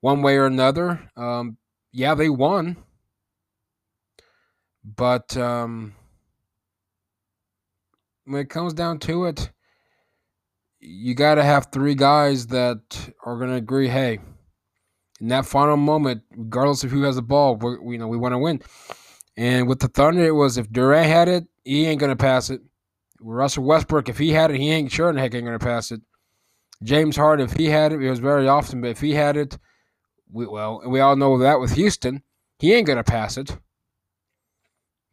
[0.00, 1.10] one way or another.
[1.16, 1.58] Um,
[1.92, 2.76] yeah, they won.
[4.84, 5.94] But um,
[8.26, 9.50] when it comes down to it,
[10.80, 14.18] you got to have three guys that are going to agree hey,
[15.20, 18.34] in that final moment, regardless of who has the ball, we you know, we want
[18.34, 18.60] to win.
[19.36, 22.60] And with the Thunder, it was if Durant had it, he ain't gonna pass it.
[23.20, 26.00] Russell Westbrook, if he had it, he ain't sure in heck ain't gonna pass it.
[26.82, 29.58] James Harden, if he had it, it was very often, but if he had it,
[30.30, 32.22] we, well, we all know that with Houston,
[32.58, 33.56] he ain't gonna pass it.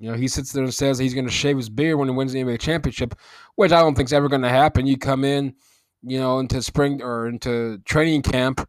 [0.04, 2.34] You know, he sits there and says he's gonna shave his beard when he wins
[2.34, 3.16] the NBA championship,
[3.56, 4.86] which I don't think is ever gonna happen.
[4.86, 5.56] You come in,
[6.02, 8.68] you know, into spring or into training camp,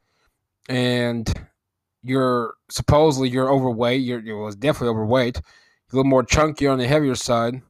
[0.69, 1.29] and
[2.05, 4.03] you're supposedly you're overweight.
[4.03, 5.39] You're, you're definitely overweight.
[5.39, 7.63] You're a little more chunky on the heavier side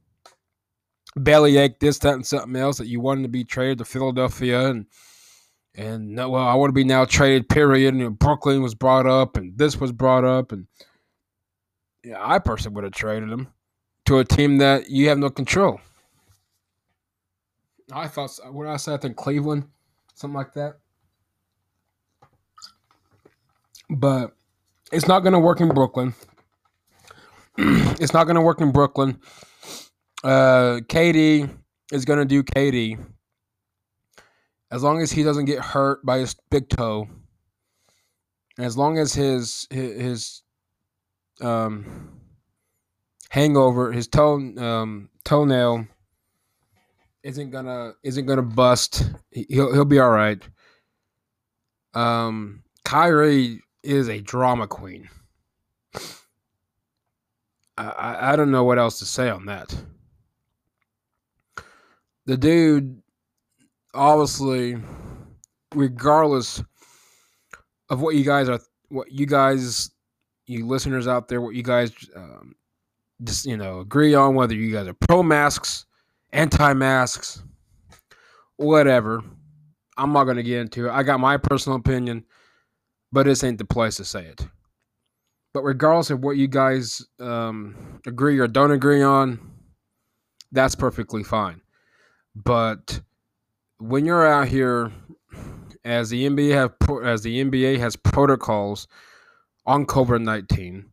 [1.17, 4.69] belly ache, this, that, and something else that you wanted to be traded to Philadelphia
[4.69, 4.85] and
[5.77, 7.49] and no, well, I want to be now traded.
[7.49, 7.95] Period.
[7.95, 10.67] And Brooklyn was brought up, and this was brought up, and
[12.05, 13.49] yeah, I personally would have traded him
[14.07, 15.81] to a team that you have no control.
[17.93, 19.65] I thought what I said, I think Cleveland,
[20.15, 20.79] something like that.
[23.91, 24.35] But
[24.93, 26.15] it's not going to work in Brooklyn.
[27.59, 29.21] it's not going to work in Brooklyn.
[30.23, 31.51] Uh, KD
[31.93, 32.99] is going to do KD.
[34.71, 37.07] As long as he doesn't get hurt by his big toe,
[38.59, 40.43] as long as his his, his
[41.41, 42.21] um,
[43.35, 45.87] hangover, his toe um, toenail
[47.25, 49.11] isn't gonna isn't gonna bust.
[49.33, 50.41] He'll he'll be all right.
[51.95, 55.09] Um, Kyrie is a drama queen.
[57.77, 59.75] I, I don't know what else to say on that
[62.27, 63.03] the dude
[63.95, 64.77] obviously
[65.75, 66.63] regardless
[67.91, 68.61] of what you guys are
[68.91, 69.91] what you guys
[70.47, 72.55] you listeners out there what you guys um,
[73.23, 75.87] just you know agree on whether you guys are pro masks
[76.33, 77.43] anti masks
[78.57, 79.23] whatever.
[79.97, 80.91] I'm not going to get into it.
[80.91, 82.25] I got my personal opinion
[83.13, 84.45] but this ain't the place to say it.
[85.53, 89.39] But regardless of what you guys um, agree or don't agree on
[90.55, 91.61] that's perfectly fine.
[92.35, 93.01] But
[93.79, 94.93] when you're out here,
[95.85, 96.73] as the NBA have
[97.05, 98.87] as the NBA has protocols
[99.67, 100.87] on COVID nineteen,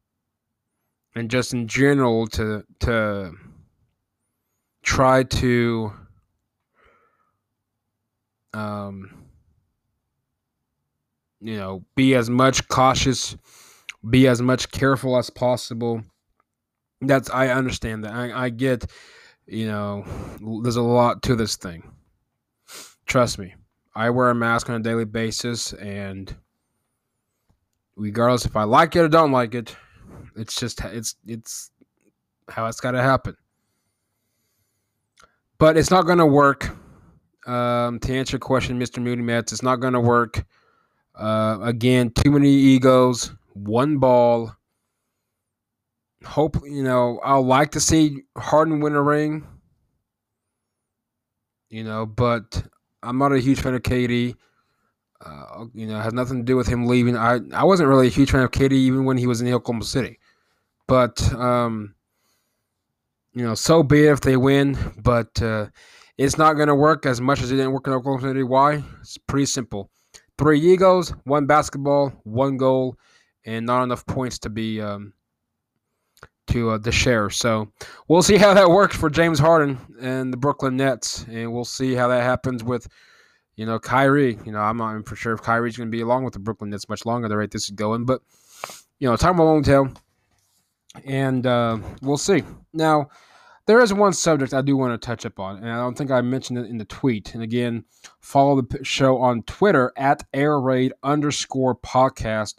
[1.16, 3.34] and just in general to to
[4.84, 5.94] try to
[8.54, 9.26] um,
[11.40, 13.36] you know be as much cautious,
[14.10, 16.04] be as much careful as possible.
[17.02, 18.86] That's I understand that I, I get
[19.52, 20.06] you know,
[20.64, 21.84] there's a lot to this thing.
[23.06, 23.54] Trust me.
[23.94, 26.34] I wear a mask on a daily basis, and
[27.98, 29.76] regardless if I like it or don't like it,
[30.36, 31.72] it's just it's it's
[32.50, 33.36] how it's got to happen.
[35.58, 36.76] But it's not going to work.
[37.48, 39.02] Um, to answer your question, Mr.
[39.02, 40.44] Moody Mets, it's not going to work.
[41.16, 44.56] Uh, again, too many egos, one ball.
[46.24, 49.46] hope you know I'd like to see Harden win a ring.
[51.70, 52.64] You know, but
[53.04, 54.36] I'm not a huge fan of KD.
[55.24, 57.16] Uh, you know, has nothing to do with him leaving.
[57.16, 59.86] I I wasn't really a huge fan of KD even when he was in Oklahoma
[59.86, 60.20] City,
[60.88, 61.94] but um,
[63.34, 64.78] you know, so be it if they win.
[64.98, 65.68] But uh,
[66.18, 68.44] it's not going to work as much as it didn't work in Oklahoma City.
[68.44, 68.84] Why?
[69.02, 69.92] It's pretty simple.
[70.38, 72.96] Three egos, one basketball, one goal,
[73.46, 75.14] and not enough points to be um,
[76.48, 77.30] to uh, the share.
[77.30, 77.72] So
[78.08, 81.94] we'll see how that works for James Harden and the Brooklyn Nets, and we'll see
[81.94, 82.88] how that happens with
[83.56, 84.38] you know Kyrie.
[84.46, 86.40] You know, I'm not even for sure if Kyrie's going to be along with the
[86.40, 87.28] Brooklyn Nets much longer.
[87.28, 88.22] The rate this is going, but
[89.00, 89.92] you know, time will long tell,
[91.06, 92.44] and uh, we'll see.
[92.74, 93.10] Now,
[93.66, 96.22] there is one subject I do want to touch upon, and I don't think I
[96.22, 97.34] mentioned it in the tweet.
[97.34, 97.86] And again,
[98.20, 102.56] follow the show on Twitter at air raid underscore podcast.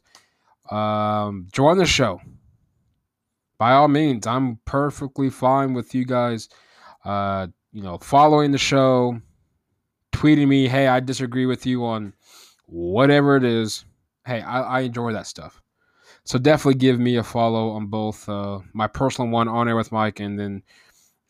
[0.70, 2.20] Um, join the show
[3.62, 6.48] by all means, I'm perfectly fine with you guys,
[7.04, 9.20] uh, you know, following the show,
[10.22, 12.12] tweeting me, hey, I disagree with you on
[12.66, 13.84] whatever it is.
[14.24, 15.60] Hey, I, I enjoy that stuff.
[16.24, 19.90] So definitely give me a follow on both uh, my personal one on air with
[19.90, 20.62] Mike and then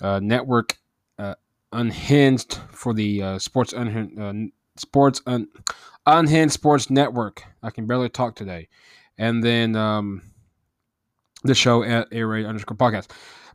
[0.03, 0.77] uh, network
[1.19, 1.37] uh,
[1.73, 4.35] unhinged for the uh, sports unhinged uh,
[4.77, 5.49] sports un-
[6.05, 7.45] unhinged sports network.
[7.63, 8.69] I can barely talk today,
[9.17, 10.21] and then um,
[11.45, 13.09] the show at air raid underscore podcast.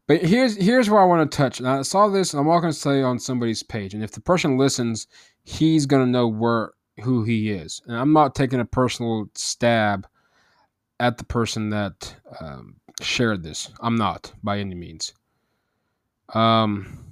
[0.08, 1.60] But here's here's where I want to touch.
[1.60, 3.94] And I saw this, and I'm not going to say on somebody's page.
[3.94, 5.08] And if the person listens,
[5.44, 6.72] he's going to know where
[7.04, 7.82] who he is.
[7.86, 10.08] And I'm not taking a personal stab
[11.00, 13.70] at the person that um, shared this.
[13.82, 15.14] I'm not by any means.
[16.34, 17.06] Um,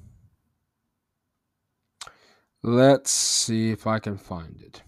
[2.64, 4.82] let's see if I can find it.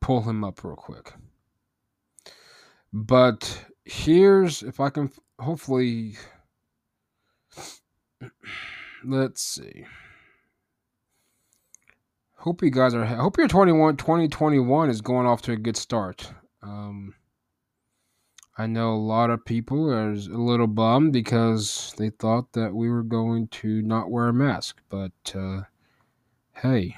[0.00, 1.12] Pull him up real quick.
[2.92, 6.16] But here's if I can hopefully
[9.04, 9.84] let's see.
[12.36, 16.32] Hope you guys are hope your 21 2021 is going off to a good start.
[16.62, 17.14] Um
[18.58, 22.88] I know a lot of people are a little bummed because they thought that we
[22.88, 25.62] were going to not wear a mask, but uh,
[26.54, 26.96] hey,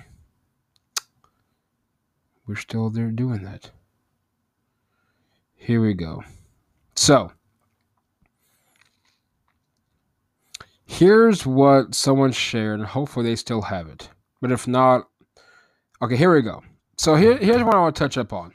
[2.46, 3.72] we're still there doing that.
[5.56, 6.22] Here we go.
[6.94, 7.32] So,
[10.88, 14.08] here's what someone shared, and hopefully they still have it.
[14.40, 15.08] But if not,
[16.02, 16.64] okay, here we go.
[16.96, 18.52] So here, here's what I want to touch up on.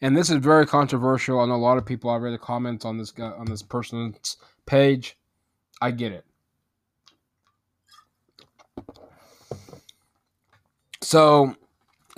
[0.00, 1.38] And this is very controversial.
[1.38, 2.10] I know a lot of people.
[2.10, 4.36] I read the comments on this guy on this person's
[4.66, 5.16] page.
[5.80, 6.24] I get it.
[11.00, 11.54] So,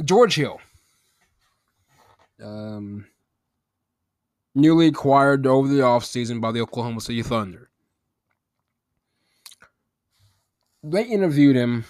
[0.04, 0.60] George Hill.
[2.42, 3.06] Um,
[4.54, 7.65] newly acquired over the offseason by the Oklahoma City Thunder.
[10.88, 11.84] They interviewed him.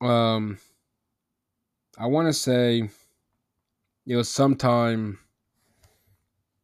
[0.00, 0.58] Um,
[1.98, 2.88] I want to say
[4.06, 5.18] it was sometime,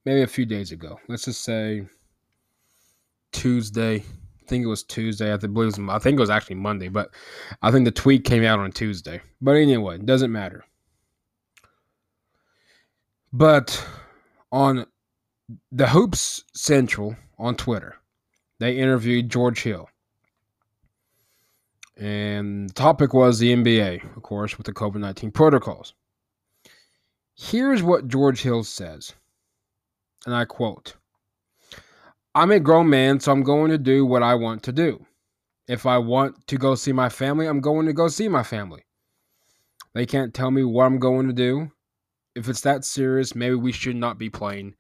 [0.05, 1.01] maybe a few days ago.
[1.09, 1.85] Let's just say
[3.33, 3.97] Tuesday.
[3.97, 5.33] I think it was Tuesday.
[5.33, 7.11] I think it was, I think it was actually Monday, but
[7.61, 9.21] I think the tweet came out on Tuesday.
[9.41, 10.65] But anyway, it doesn't matter.
[13.33, 13.85] But
[14.53, 14.87] on
[15.73, 17.97] the Hoops Central on Twitter,
[18.61, 19.89] they interviewed George Hill.
[21.97, 25.95] And the topic was the NBA, of course, with the COVID 19 protocols.
[27.35, 29.15] Here's what George Hill says,
[30.25, 30.95] and I quote
[32.35, 35.05] I'm a grown man, so I'm going to do what I want to do.
[35.67, 38.85] If I want to go see my family, I'm going to go see my family.
[39.95, 41.73] They can't tell me what I'm going to do
[42.35, 44.75] if it's that serious, maybe we should not be playing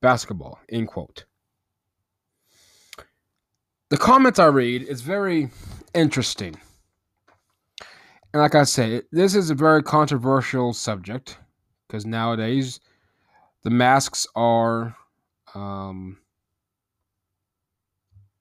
[0.00, 0.58] basketball.
[0.70, 1.24] End quote.
[3.94, 5.50] The comments I read is very
[5.94, 6.56] interesting.
[8.32, 11.38] And like I say, this is a very controversial subject
[11.86, 12.80] because nowadays
[13.62, 14.96] the masks are
[15.54, 16.18] um,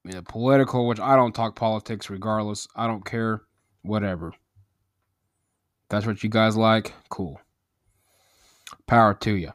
[0.04, 2.68] you know, political, which I don't talk politics regardless.
[2.76, 3.44] I don't care.
[3.84, 4.34] Whatever.
[5.88, 6.94] That's what you guys like.
[7.10, 7.40] Cool.
[8.88, 9.52] Power to you.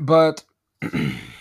[0.00, 0.42] But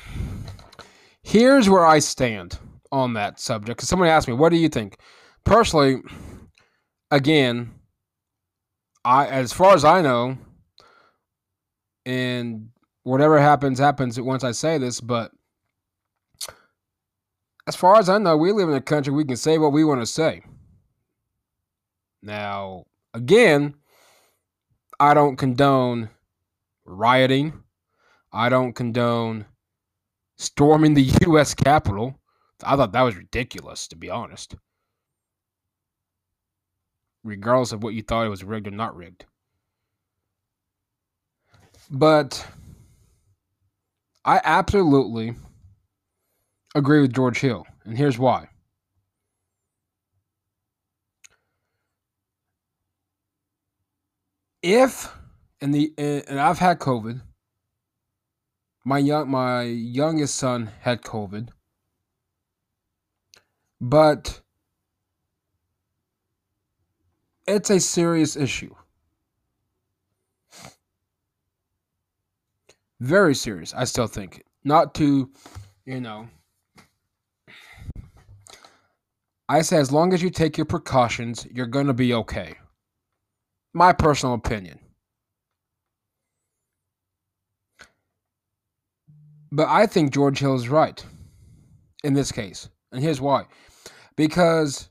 [1.34, 2.60] here's where I stand
[2.92, 3.78] on that subject.
[3.78, 4.98] Because somebody asked me, what do you think?
[5.44, 5.98] Personally,
[7.10, 7.74] again,
[9.04, 10.38] I as far as I know,
[12.06, 12.70] and
[13.02, 15.32] whatever happens, happens once I say this, but
[17.66, 19.84] as far as I know, we live in a country we can say what we
[19.84, 20.44] want to say.
[22.22, 23.74] Now, again,
[25.00, 26.10] I don't condone
[26.86, 27.64] rioting.
[28.32, 29.46] I don't condone
[30.44, 31.54] storming the U.S.
[31.54, 32.20] Capitol.
[32.64, 34.56] I thought that was ridiculous, to be honest.
[37.24, 39.26] Regardless of what you thought it was rigged or not rigged.
[41.90, 42.46] But
[44.26, 45.36] I absolutely
[46.76, 48.50] agree with George Hill, and here's why.
[54.62, 55.14] If
[55.62, 57.22] and the and I've had COVID.
[58.86, 61.50] My young my youngest son had COVID.
[63.80, 64.42] But
[67.48, 68.74] it's a serious issue.
[73.00, 74.44] Very serious, I still think.
[74.64, 75.30] Not to,
[75.86, 76.30] you know,
[79.50, 82.56] I say as long as you take your precautions, you're going to be okay.
[83.74, 84.80] My personal opinion.
[89.56, 91.06] But I think George Hill is right
[92.04, 92.70] in this case.
[92.92, 93.46] And here's why.
[94.18, 94.90] Because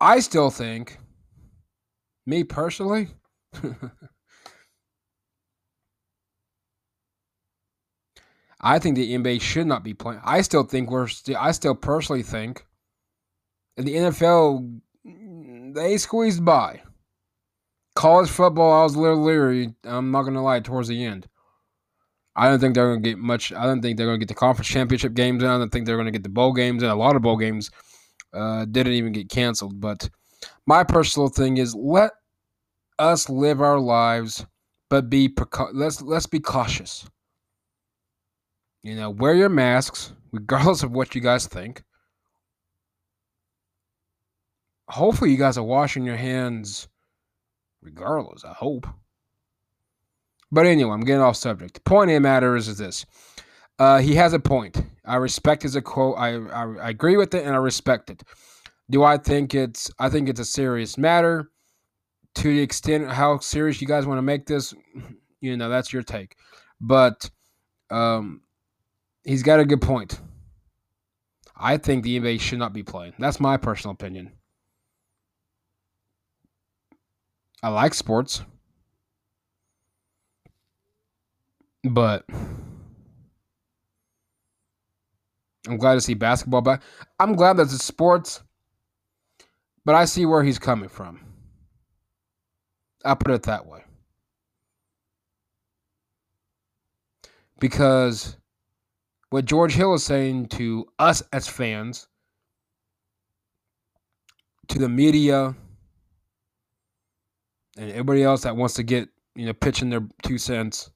[0.00, 0.98] I still think,
[2.26, 3.10] me personally,
[8.60, 10.20] I think the NBA should not be playing.
[10.24, 11.06] I still think we're.
[11.06, 12.66] St- I still personally think,
[13.76, 14.80] in the NFL,
[15.74, 16.82] they squeezed by.
[17.94, 19.74] College football, I was a little leery.
[19.84, 20.58] I'm not gonna lie.
[20.58, 21.28] Towards the end,
[22.34, 23.52] I don't think they're gonna get much.
[23.52, 25.42] I don't think they're gonna get the conference championship games.
[25.42, 25.48] In.
[25.48, 26.82] I don't think they're gonna get the bowl games.
[26.82, 27.70] And a lot of bowl games
[28.32, 29.80] uh, didn't even get canceled.
[29.80, 30.08] But
[30.66, 32.12] my personal thing is let
[32.98, 34.46] us live our lives,
[34.88, 35.34] but be
[35.72, 37.06] let's let's be cautious.
[38.82, 41.84] You know, wear your masks, regardless of what you guys think.
[44.88, 46.88] Hopefully, you guys are washing your hands
[47.82, 48.86] regardless, I hope.
[50.52, 51.74] But anyway, I'm getting off subject.
[51.74, 53.06] The point of the matter is, is this.
[53.78, 54.80] Uh, he has a point.
[55.04, 56.16] I respect his quote.
[56.18, 58.22] I, I, I agree with it and I respect it.
[58.90, 61.50] Do I think it's I think it's a serious matter.
[62.36, 64.72] To the extent how serious you guys want to make this,
[65.40, 66.36] you know, that's your take.
[66.80, 67.30] But
[67.90, 68.42] um,
[69.24, 70.20] he's got a good point.
[71.56, 73.14] I think the NBA should not be playing.
[73.18, 74.32] That's my personal opinion.
[77.62, 78.42] I like sports,
[81.84, 82.24] but
[85.68, 86.82] I'm glad to see basketball back.
[87.18, 88.42] I'm glad that it's sports,
[89.84, 91.20] but I see where he's coming from.
[93.04, 93.84] I'll put it that way.
[97.58, 98.36] Because
[99.30, 102.06] what George Hill is saying to us as fans,
[104.68, 105.54] to the media,
[107.76, 110.90] and everybody else that wants to get, you know, pitching their two cents,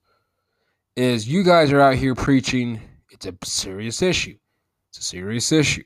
[0.96, 2.80] is you guys are out here preaching
[3.10, 4.36] it's a serious issue.
[4.90, 5.84] It's a serious issue.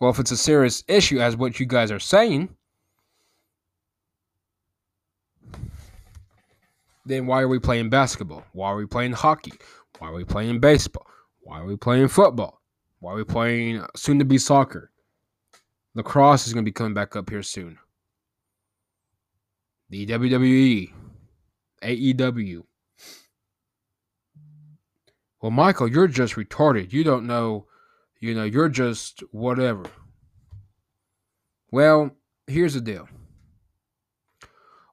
[0.00, 2.48] Well, if it's a serious issue, as what you guys are saying,
[7.04, 8.44] then why are we playing basketball?
[8.52, 9.52] Why are we playing hockey?
[9.98, 11.06] Why are we playing baseball?
[11.40, 12.60] Why are we playing football?
[13.00, 14.92] Why are we playing soon to be soccer?
[15.94, 17.78] Lacrosse is going to be coming back up here soon.
[19.88, 20.92] The WWE,
[21.82, 22.62] AEW.
[25.40, 26.92] Well, Michael, you're just retarded.
[26.92, 27.66] You don't know,
[28.20, 29.84] you know, you're just whatever.
[31.72, 32.10] Well,
[32.46, 33.08] here's the deal.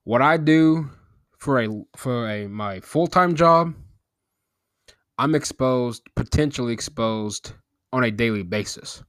[0.04, 0.90] What I do
[1.38, 3.74] for a for a my full-time job
[5.20, 7.54] I'm exposed, potentially exposed
[7.92, 9.04] on a daily basis.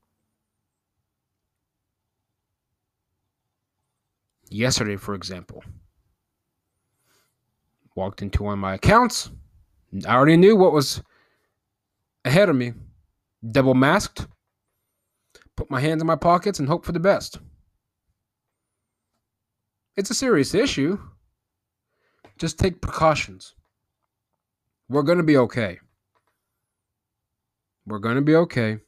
[4.48, 5.62] Yesterday, for example,
[7.94, 9.30] walked into one of my accounts.
[10.06, 11.02] I already knew what was
[12.24, 12.72] ahead of me.
[13.50, 14.26] Double masked,
[15.56, 17.38] put my hands in my pockets, and hope for the best.
[19.96, 20.98] It's a serious issue.
[22.38, 23.54] Just take precautions.
[24.88, 25.78] We're going to be okay.
[27.86, 28.78] We're going to be okay.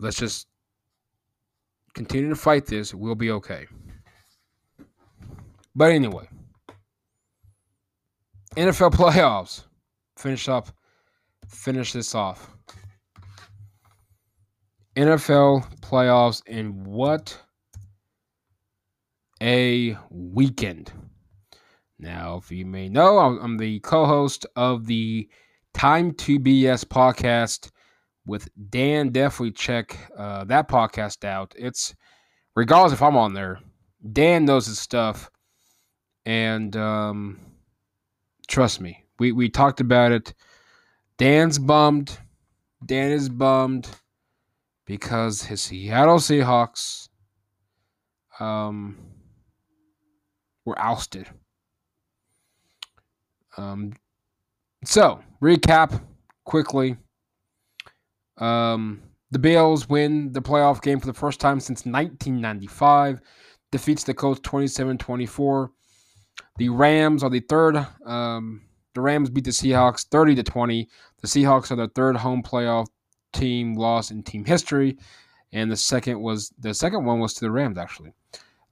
[0.00, 0.46] Let's just
[1.94, 2.94] continue to fight this.
[2.94, 3.66] We'll be okay.
[5.74, 6.28] But anyway,
[8.56, 9.64] NFL playoffs.
[10.16, 10.68] Finish up.
[11.48, 12.50] Finish this off.
[14.96, 17.38] NFL playoffs in what
[19.42, 20.92] a weekend.
[21.98, 25.28] Now, if you may know, I'm the co host of the
[25.74, 27.70] Time to BS podcast
[28.24, 29.10] with Dan.
[29.10, 31.54] Definitely check uh, that podcast out.
[31.56, 31.94] It's
[32.54, 33.60] regardless if I'm on there,
[34.12, 35.30] Dan knows his stuff,
[36.24, 37.46] and um,
[38.46, 39.05] Trust me.
[39.18, 40.34] We we talked about it.
[41.18, 42.18] Dan's bummed.
[42.84, 43.88] Dan is bummed
[44.86, 47.08] because his Seattle Seahawks
[48.38, 48.96] um,
[50.64, 51.28] were ousted.
[53.56, 53.94] Um,
[54.84, 56.02] so, recap
[56.44, 56.96] quickly.
[58.38, 63.20] Um, the Bills win the playoff game for the first time since 1995,
[63.72, 65.70] defeats the Colts 27 24.
[66.58, 67.84] The Rams are the third.
[68.04, 68.65] Um,
[68.96, 70.88] the Rams beat the Seahawks 30 to 20.
[71.20, 72.88] The Seahawks are the third home playoff
[73.32, 74.98] team loss in team history,
[75.52, 78.12] and the second was the second one was to the Rams actually.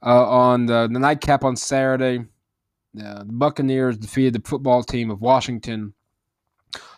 [0.04, 2.18] Uh, on the, the nightcap on Saturday,
[3.02, 5.94] uh, the Buccaneers defeated the football team of Washington.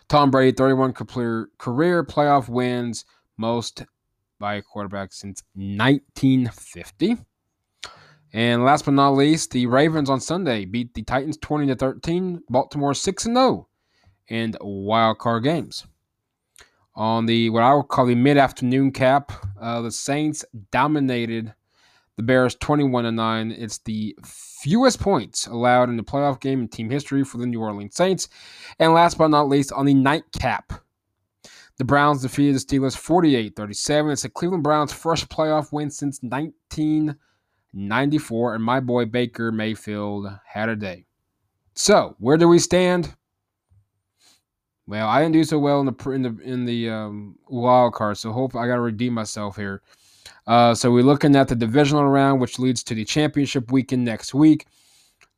[0.09, 3.05] Tom Brady, 31 career, career playoff wins,
[3.37, 3.85] most
[4.39, 7.17] by a quarterback since 1950.
[8.37, 12.43] And last but not least, the Ravens on Sunday beat the Titans 20 to 13.
[12.47, 13.67] Baltimore 6 and 0
[14.27, 15.87] in wild card games.
[16.93, 21.55] On the what I would call the mid afternoon cap, uh, the Saints dominated
[22.15, 23.51] the Bears 21 to 9.
[23.53, 27.59] It's the fewest points allowed in the playoff game in team history for the New
[27.59, 28.29] Orleans Saints.
[28.77, 30.73] And last but not least, on the nightcap,
[31.77, 34.11] the Browns defeated the Steelers 48 37.
[34.11, 36.21] It's the Cleveland Browns' first playoff win since
[37.77, 38.55] 1994.
[38.55, 41.05] And my boy Baker Mayfield had a day.
[41.75, 43.15] So, where do we stand?
[44.87, 48.17] Well, I didn't do so well in the in the in the um, wild card,
[48.17, 49.81] so hope I got to redeem myself here.
[50.47, 54.33] Uh, so we're looking at the divisional round, which leads to the championship weekend next
[54.33, 54.65] week.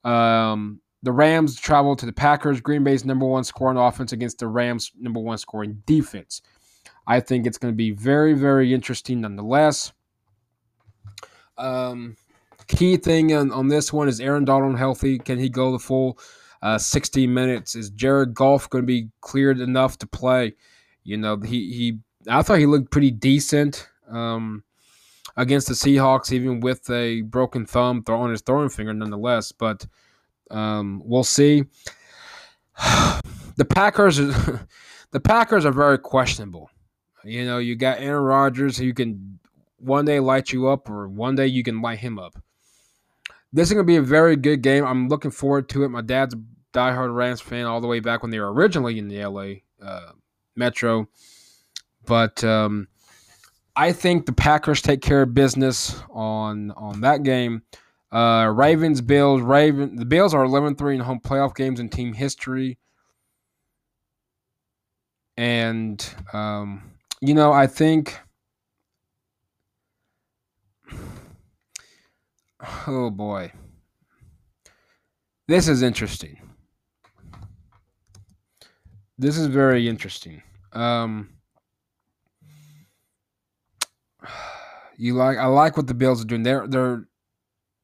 [0.03, 2.61] Um, the Rams travel to the Packers.
[2.61, 6.41] Green Bay's number one scoring offense against the Rams' number one scoring defense.
[7.07, 9.91] I think it's going to be very, very interesting nonetheless.
[11.57, 12.15] Um,
[12.69, 15.19] key thing on, on this one is Aaron Donald healthy?
[15.19, 16.17] Can he go the full
[16.61, 17.75] uh, 60 minutes?
[17.75, 20.55] Is Jared Goff going to be cleared enough to play?
[21.03, 21.99] You know, he, he
[22.29, 23.89] I thought he looked pretty decent.
[24.07, 24.63] Um,
[25.39, 29.51] against the Seahawks, even with a broken thumb, throwing his throwing finger nonetheless.
[29.53, 29.87] But
[30.51, 31.63] um, we'll see.
[33.55, 34.17] the Packers,
[35.11, 36.69] the Packers are very questionable.
[37.23, 39.39] You know, you got Aaron Rodgers who can
[39.77, 42.37] one day light you up, or one day you can light him up.
[43.51, 44.85] This is going to be a very good game.
[44.85, 45.89] I'm looking forward to it.
[45.89, 46.39] My dad's a
[46.73, 50.11] diehard Rams fan all the way back when they were originally in the LA uh,
[50.55, 51.07] Metro.
[52.05, 52.87] But um,
[53.75, 57.63] I think the Packers take care of business on on that game.
[58.11, 59.95] Uh, Ravens, Bills, Raven.
[59.95, 62.79] The Bills are 11-3 in home playoff games in team history.
[65.37, 66.91] And um,
[67.21, 68.19] you know, I think
[72.87, 73.51] Oh boy.
[75.47, 76.37] This is interesting.
[79.17, 80.41] This is very interesting.
[80.73, 81.29] Um
[84.97, 86.43] You like I like what the Bills are doing.
[86.43, 87.05] They're they're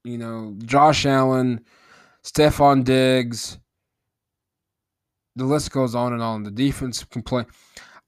[0.03, 1.65] you know, Josh Allen,
[2.23, 3.57] Stefon Diggs,
[5.36, 6.43] the list goes on and on.
[6.43, 7.45] The defense can play.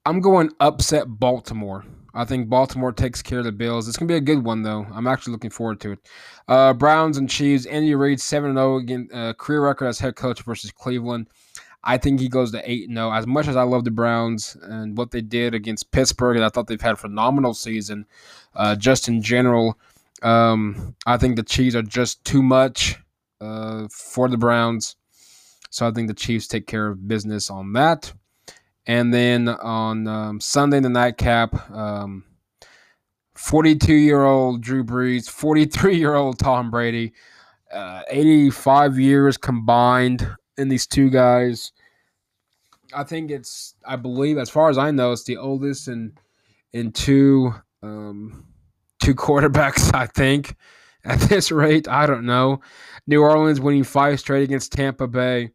[0.05, 1.83] I'm going upset Baltimore.
[2.17, 3.87] I think Baltimore takes care of the Bills.
[3.87, 4.87] It's gonna be a good one though.
[4.91, 5.99] I'm actually looking forward to it.
[6.47, 7.67] Uh, Browns and Chiefs.
[7.67, 11.27] Andy Reid seven zero oh again, uh, career record as head coach versus Cleveland.
[11.83, 13.11] I think he goes to 8 0.
[13.11, 16.49] As much as I love the Browns and what they did against Pittsburgh, and I
[16.49, 18.05] thought they've had a phenomenal season,
[18.55, 19.79] uh, just in general,
[20.21, 22.97] um, I think the Chiefs are just too much
[23.39, 24.95] uh, for the Browns.
[25.69, 28.11] So I think the Chiefs take care of business on that.
[28.87, 32.23] And then on um, Sunday, the nightcap, um,
[33.35, 37.13] 42 year old Drew Brees, 43 year old Tom Brady,
[37.71, 40.27] uh, 85 years combined
[40.57, 41.73] in these two guys.
[42.93, 46.13] I think it's I believe as far as I know it's the oldest in
[46.71, 48.45] in two um,
[49.01, 49.93] two quarterbacks.
[49.93, 50.55] I think
[51.03, 52.61] at this rate, I don't know.
[53.05, 55.51] New Orleans winning five straight against Tampa Bay.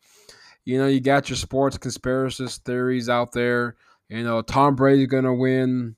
[0.65, 3.77] You know, you got your sports conspiracist theories out there.
[4.09, 5.97] You know, Tom Brady's gonna win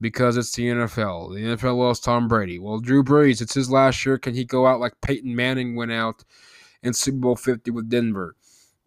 [0.00, 1.34] because it's the NFL.
[1.34, 2.58] The NFL loves Tom Brady.
[2.58, 4.18] Well, Drew Brees, it's his last year.
[4.18, 6.24] Can he go out like Peyton Manning went out
[6.82, 8.36] in Super Bowl 50 with Denver?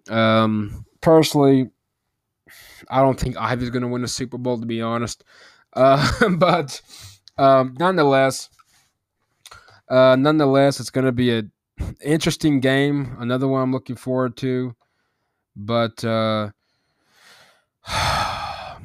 [0.09, 1.71] Um, personally,
[2.89, 5.23] I don't think Ivy's going to win the Super Bowl, to be honest.
[5.73, 6.81] Uh, but
[7.37, 8.49] um, nonetheless,
[9.89, 11.51] uh, nonetheless, it's going to be an
[12.03, 13.15] interesting game.
[13.19, 14.75] Another one I'm looking forward to.
[15.57, 16.51] But uh,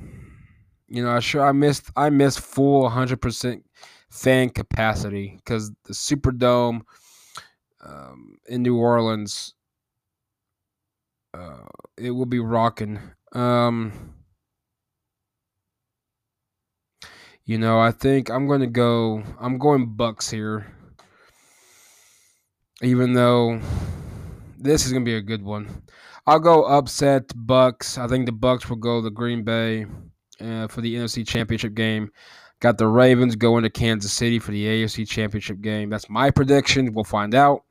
[0.89, 3.63] you know, I sure I missed I missed full 100%
[4.11, 6.81] fan capacity because the Superdome
[7.85, 9.55] um, in New Orleans
[11.35, 11.67] uh,
[11.99, 12.99] it will be rocking.
[13.33, 14.15] Um,
[17.45, 19.23] you know, I think I'm going to go.
[19.39, 20.67] I'm going Bucks here,
[22.83, 23.61] even though
[24.63, 25.83] this is to be a good one.
[26.27, 27.99] I'll go upset Bucks.
[27.99, 29.87] I think the Bucks will go to Green Bay
[30.41, 32.11] uh, for the NFC Championship game.
[32.61, 35.91] Got the Ravens going to Kansas City for the AFC Championship game.
[35.91, 36.93] That's my prediction.
[36.95, 37.65] We'll find out.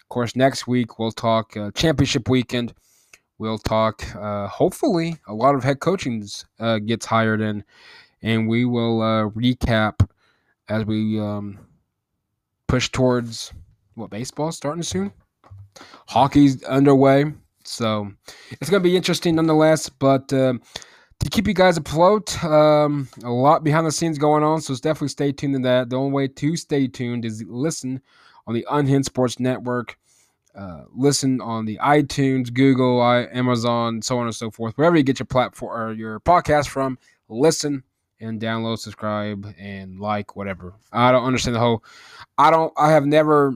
[0.00, 2.72] Of course, next week we'll talk uh, championship weekend.
[3.38, 4.02] We'll talk.
[4.16, 6.26] Uh, hopefully, a lot of head coaching
[6.58, 7.64] uh, gets hired in,
[8.22, 10.08] and we will uh, recap
[10.68, 11.58] as we um,
[12.66, 13.52] push towards
[13.94, 15.12] what baseball starting soon.
[16.08, 17.32] Hockey's underway,
[17.64, 18.10] so
[18.52, 19.88] it's going to be interesting nonetheless.
[19.88, 20.54] But uh,
[21.20, 22.42] to keep you guys afloat.
[22.42, 25.90] Um, a lot behind the scenes going on, so definitely stay tuned to that.
[25.90, 28.00] The only way to stay tuned is listen
[28.46, 29.98] on the Unhinged Sports Network.
[30.54, 34.76] Uh, listen on the iTunes, Google, Amazon, so on and so forth.
[34.76, 36.98] Wherever you get your platform or your podcast from,
[37.28, 37.84] listen
[38.20, 40.74] and download, subscribe, and like whatever.
[40.92, 41.84] I don't understand the whole.
[42.36, 42.72] I don't.
[42.76, 43.54] I have never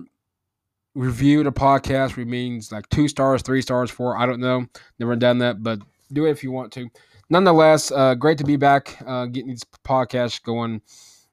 [0.95, 4.17] reviewed a podcast means like two stars, three stars, four.
[4.17, 4.67] I don't know.
[4.99, 5.81] Never done that, but
[6.13, 6.89] do it if you want to
[7.31, 10.81] nonetheless, uh, great to be back uh, getting these podcasts going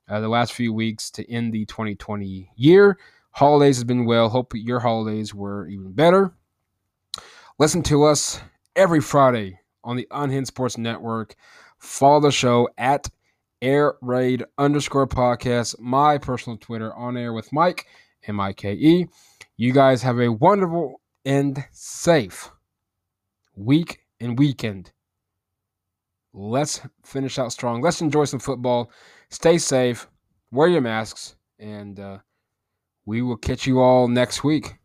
[0.09, 2.97] uh, the last few weeks to end the 2020 year.
[3.31, 4.29] Holidays has been well.
[4.29, 6.33] Hope your holidays were even better.
[7.59, 8.39] Listen to us
[8.75, 11.35] every Friday on the Unhinged Sports Network.
[11.79, 13.09] Follow the show at
[13.61, 17.85] Air Raid underscore podcast, my personal Twitter on air with Mike,
[18.27, 19.07] M I K E.
[19.61, 22.49] You guys have a wonderful and safe
[23.55, 24.91] week and weekend
[26.33, 27.81] let's finish out strong.
[27.81, 28.91] Let's enjoy some football.
[29.29, 30.07] Stay safe.
[30.51, 31.35] Wear your masks.
[31.59, 32.19] And uh,
[33.05, 34.75] we will catch you all next week.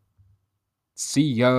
[0.95, 1.51] See ya.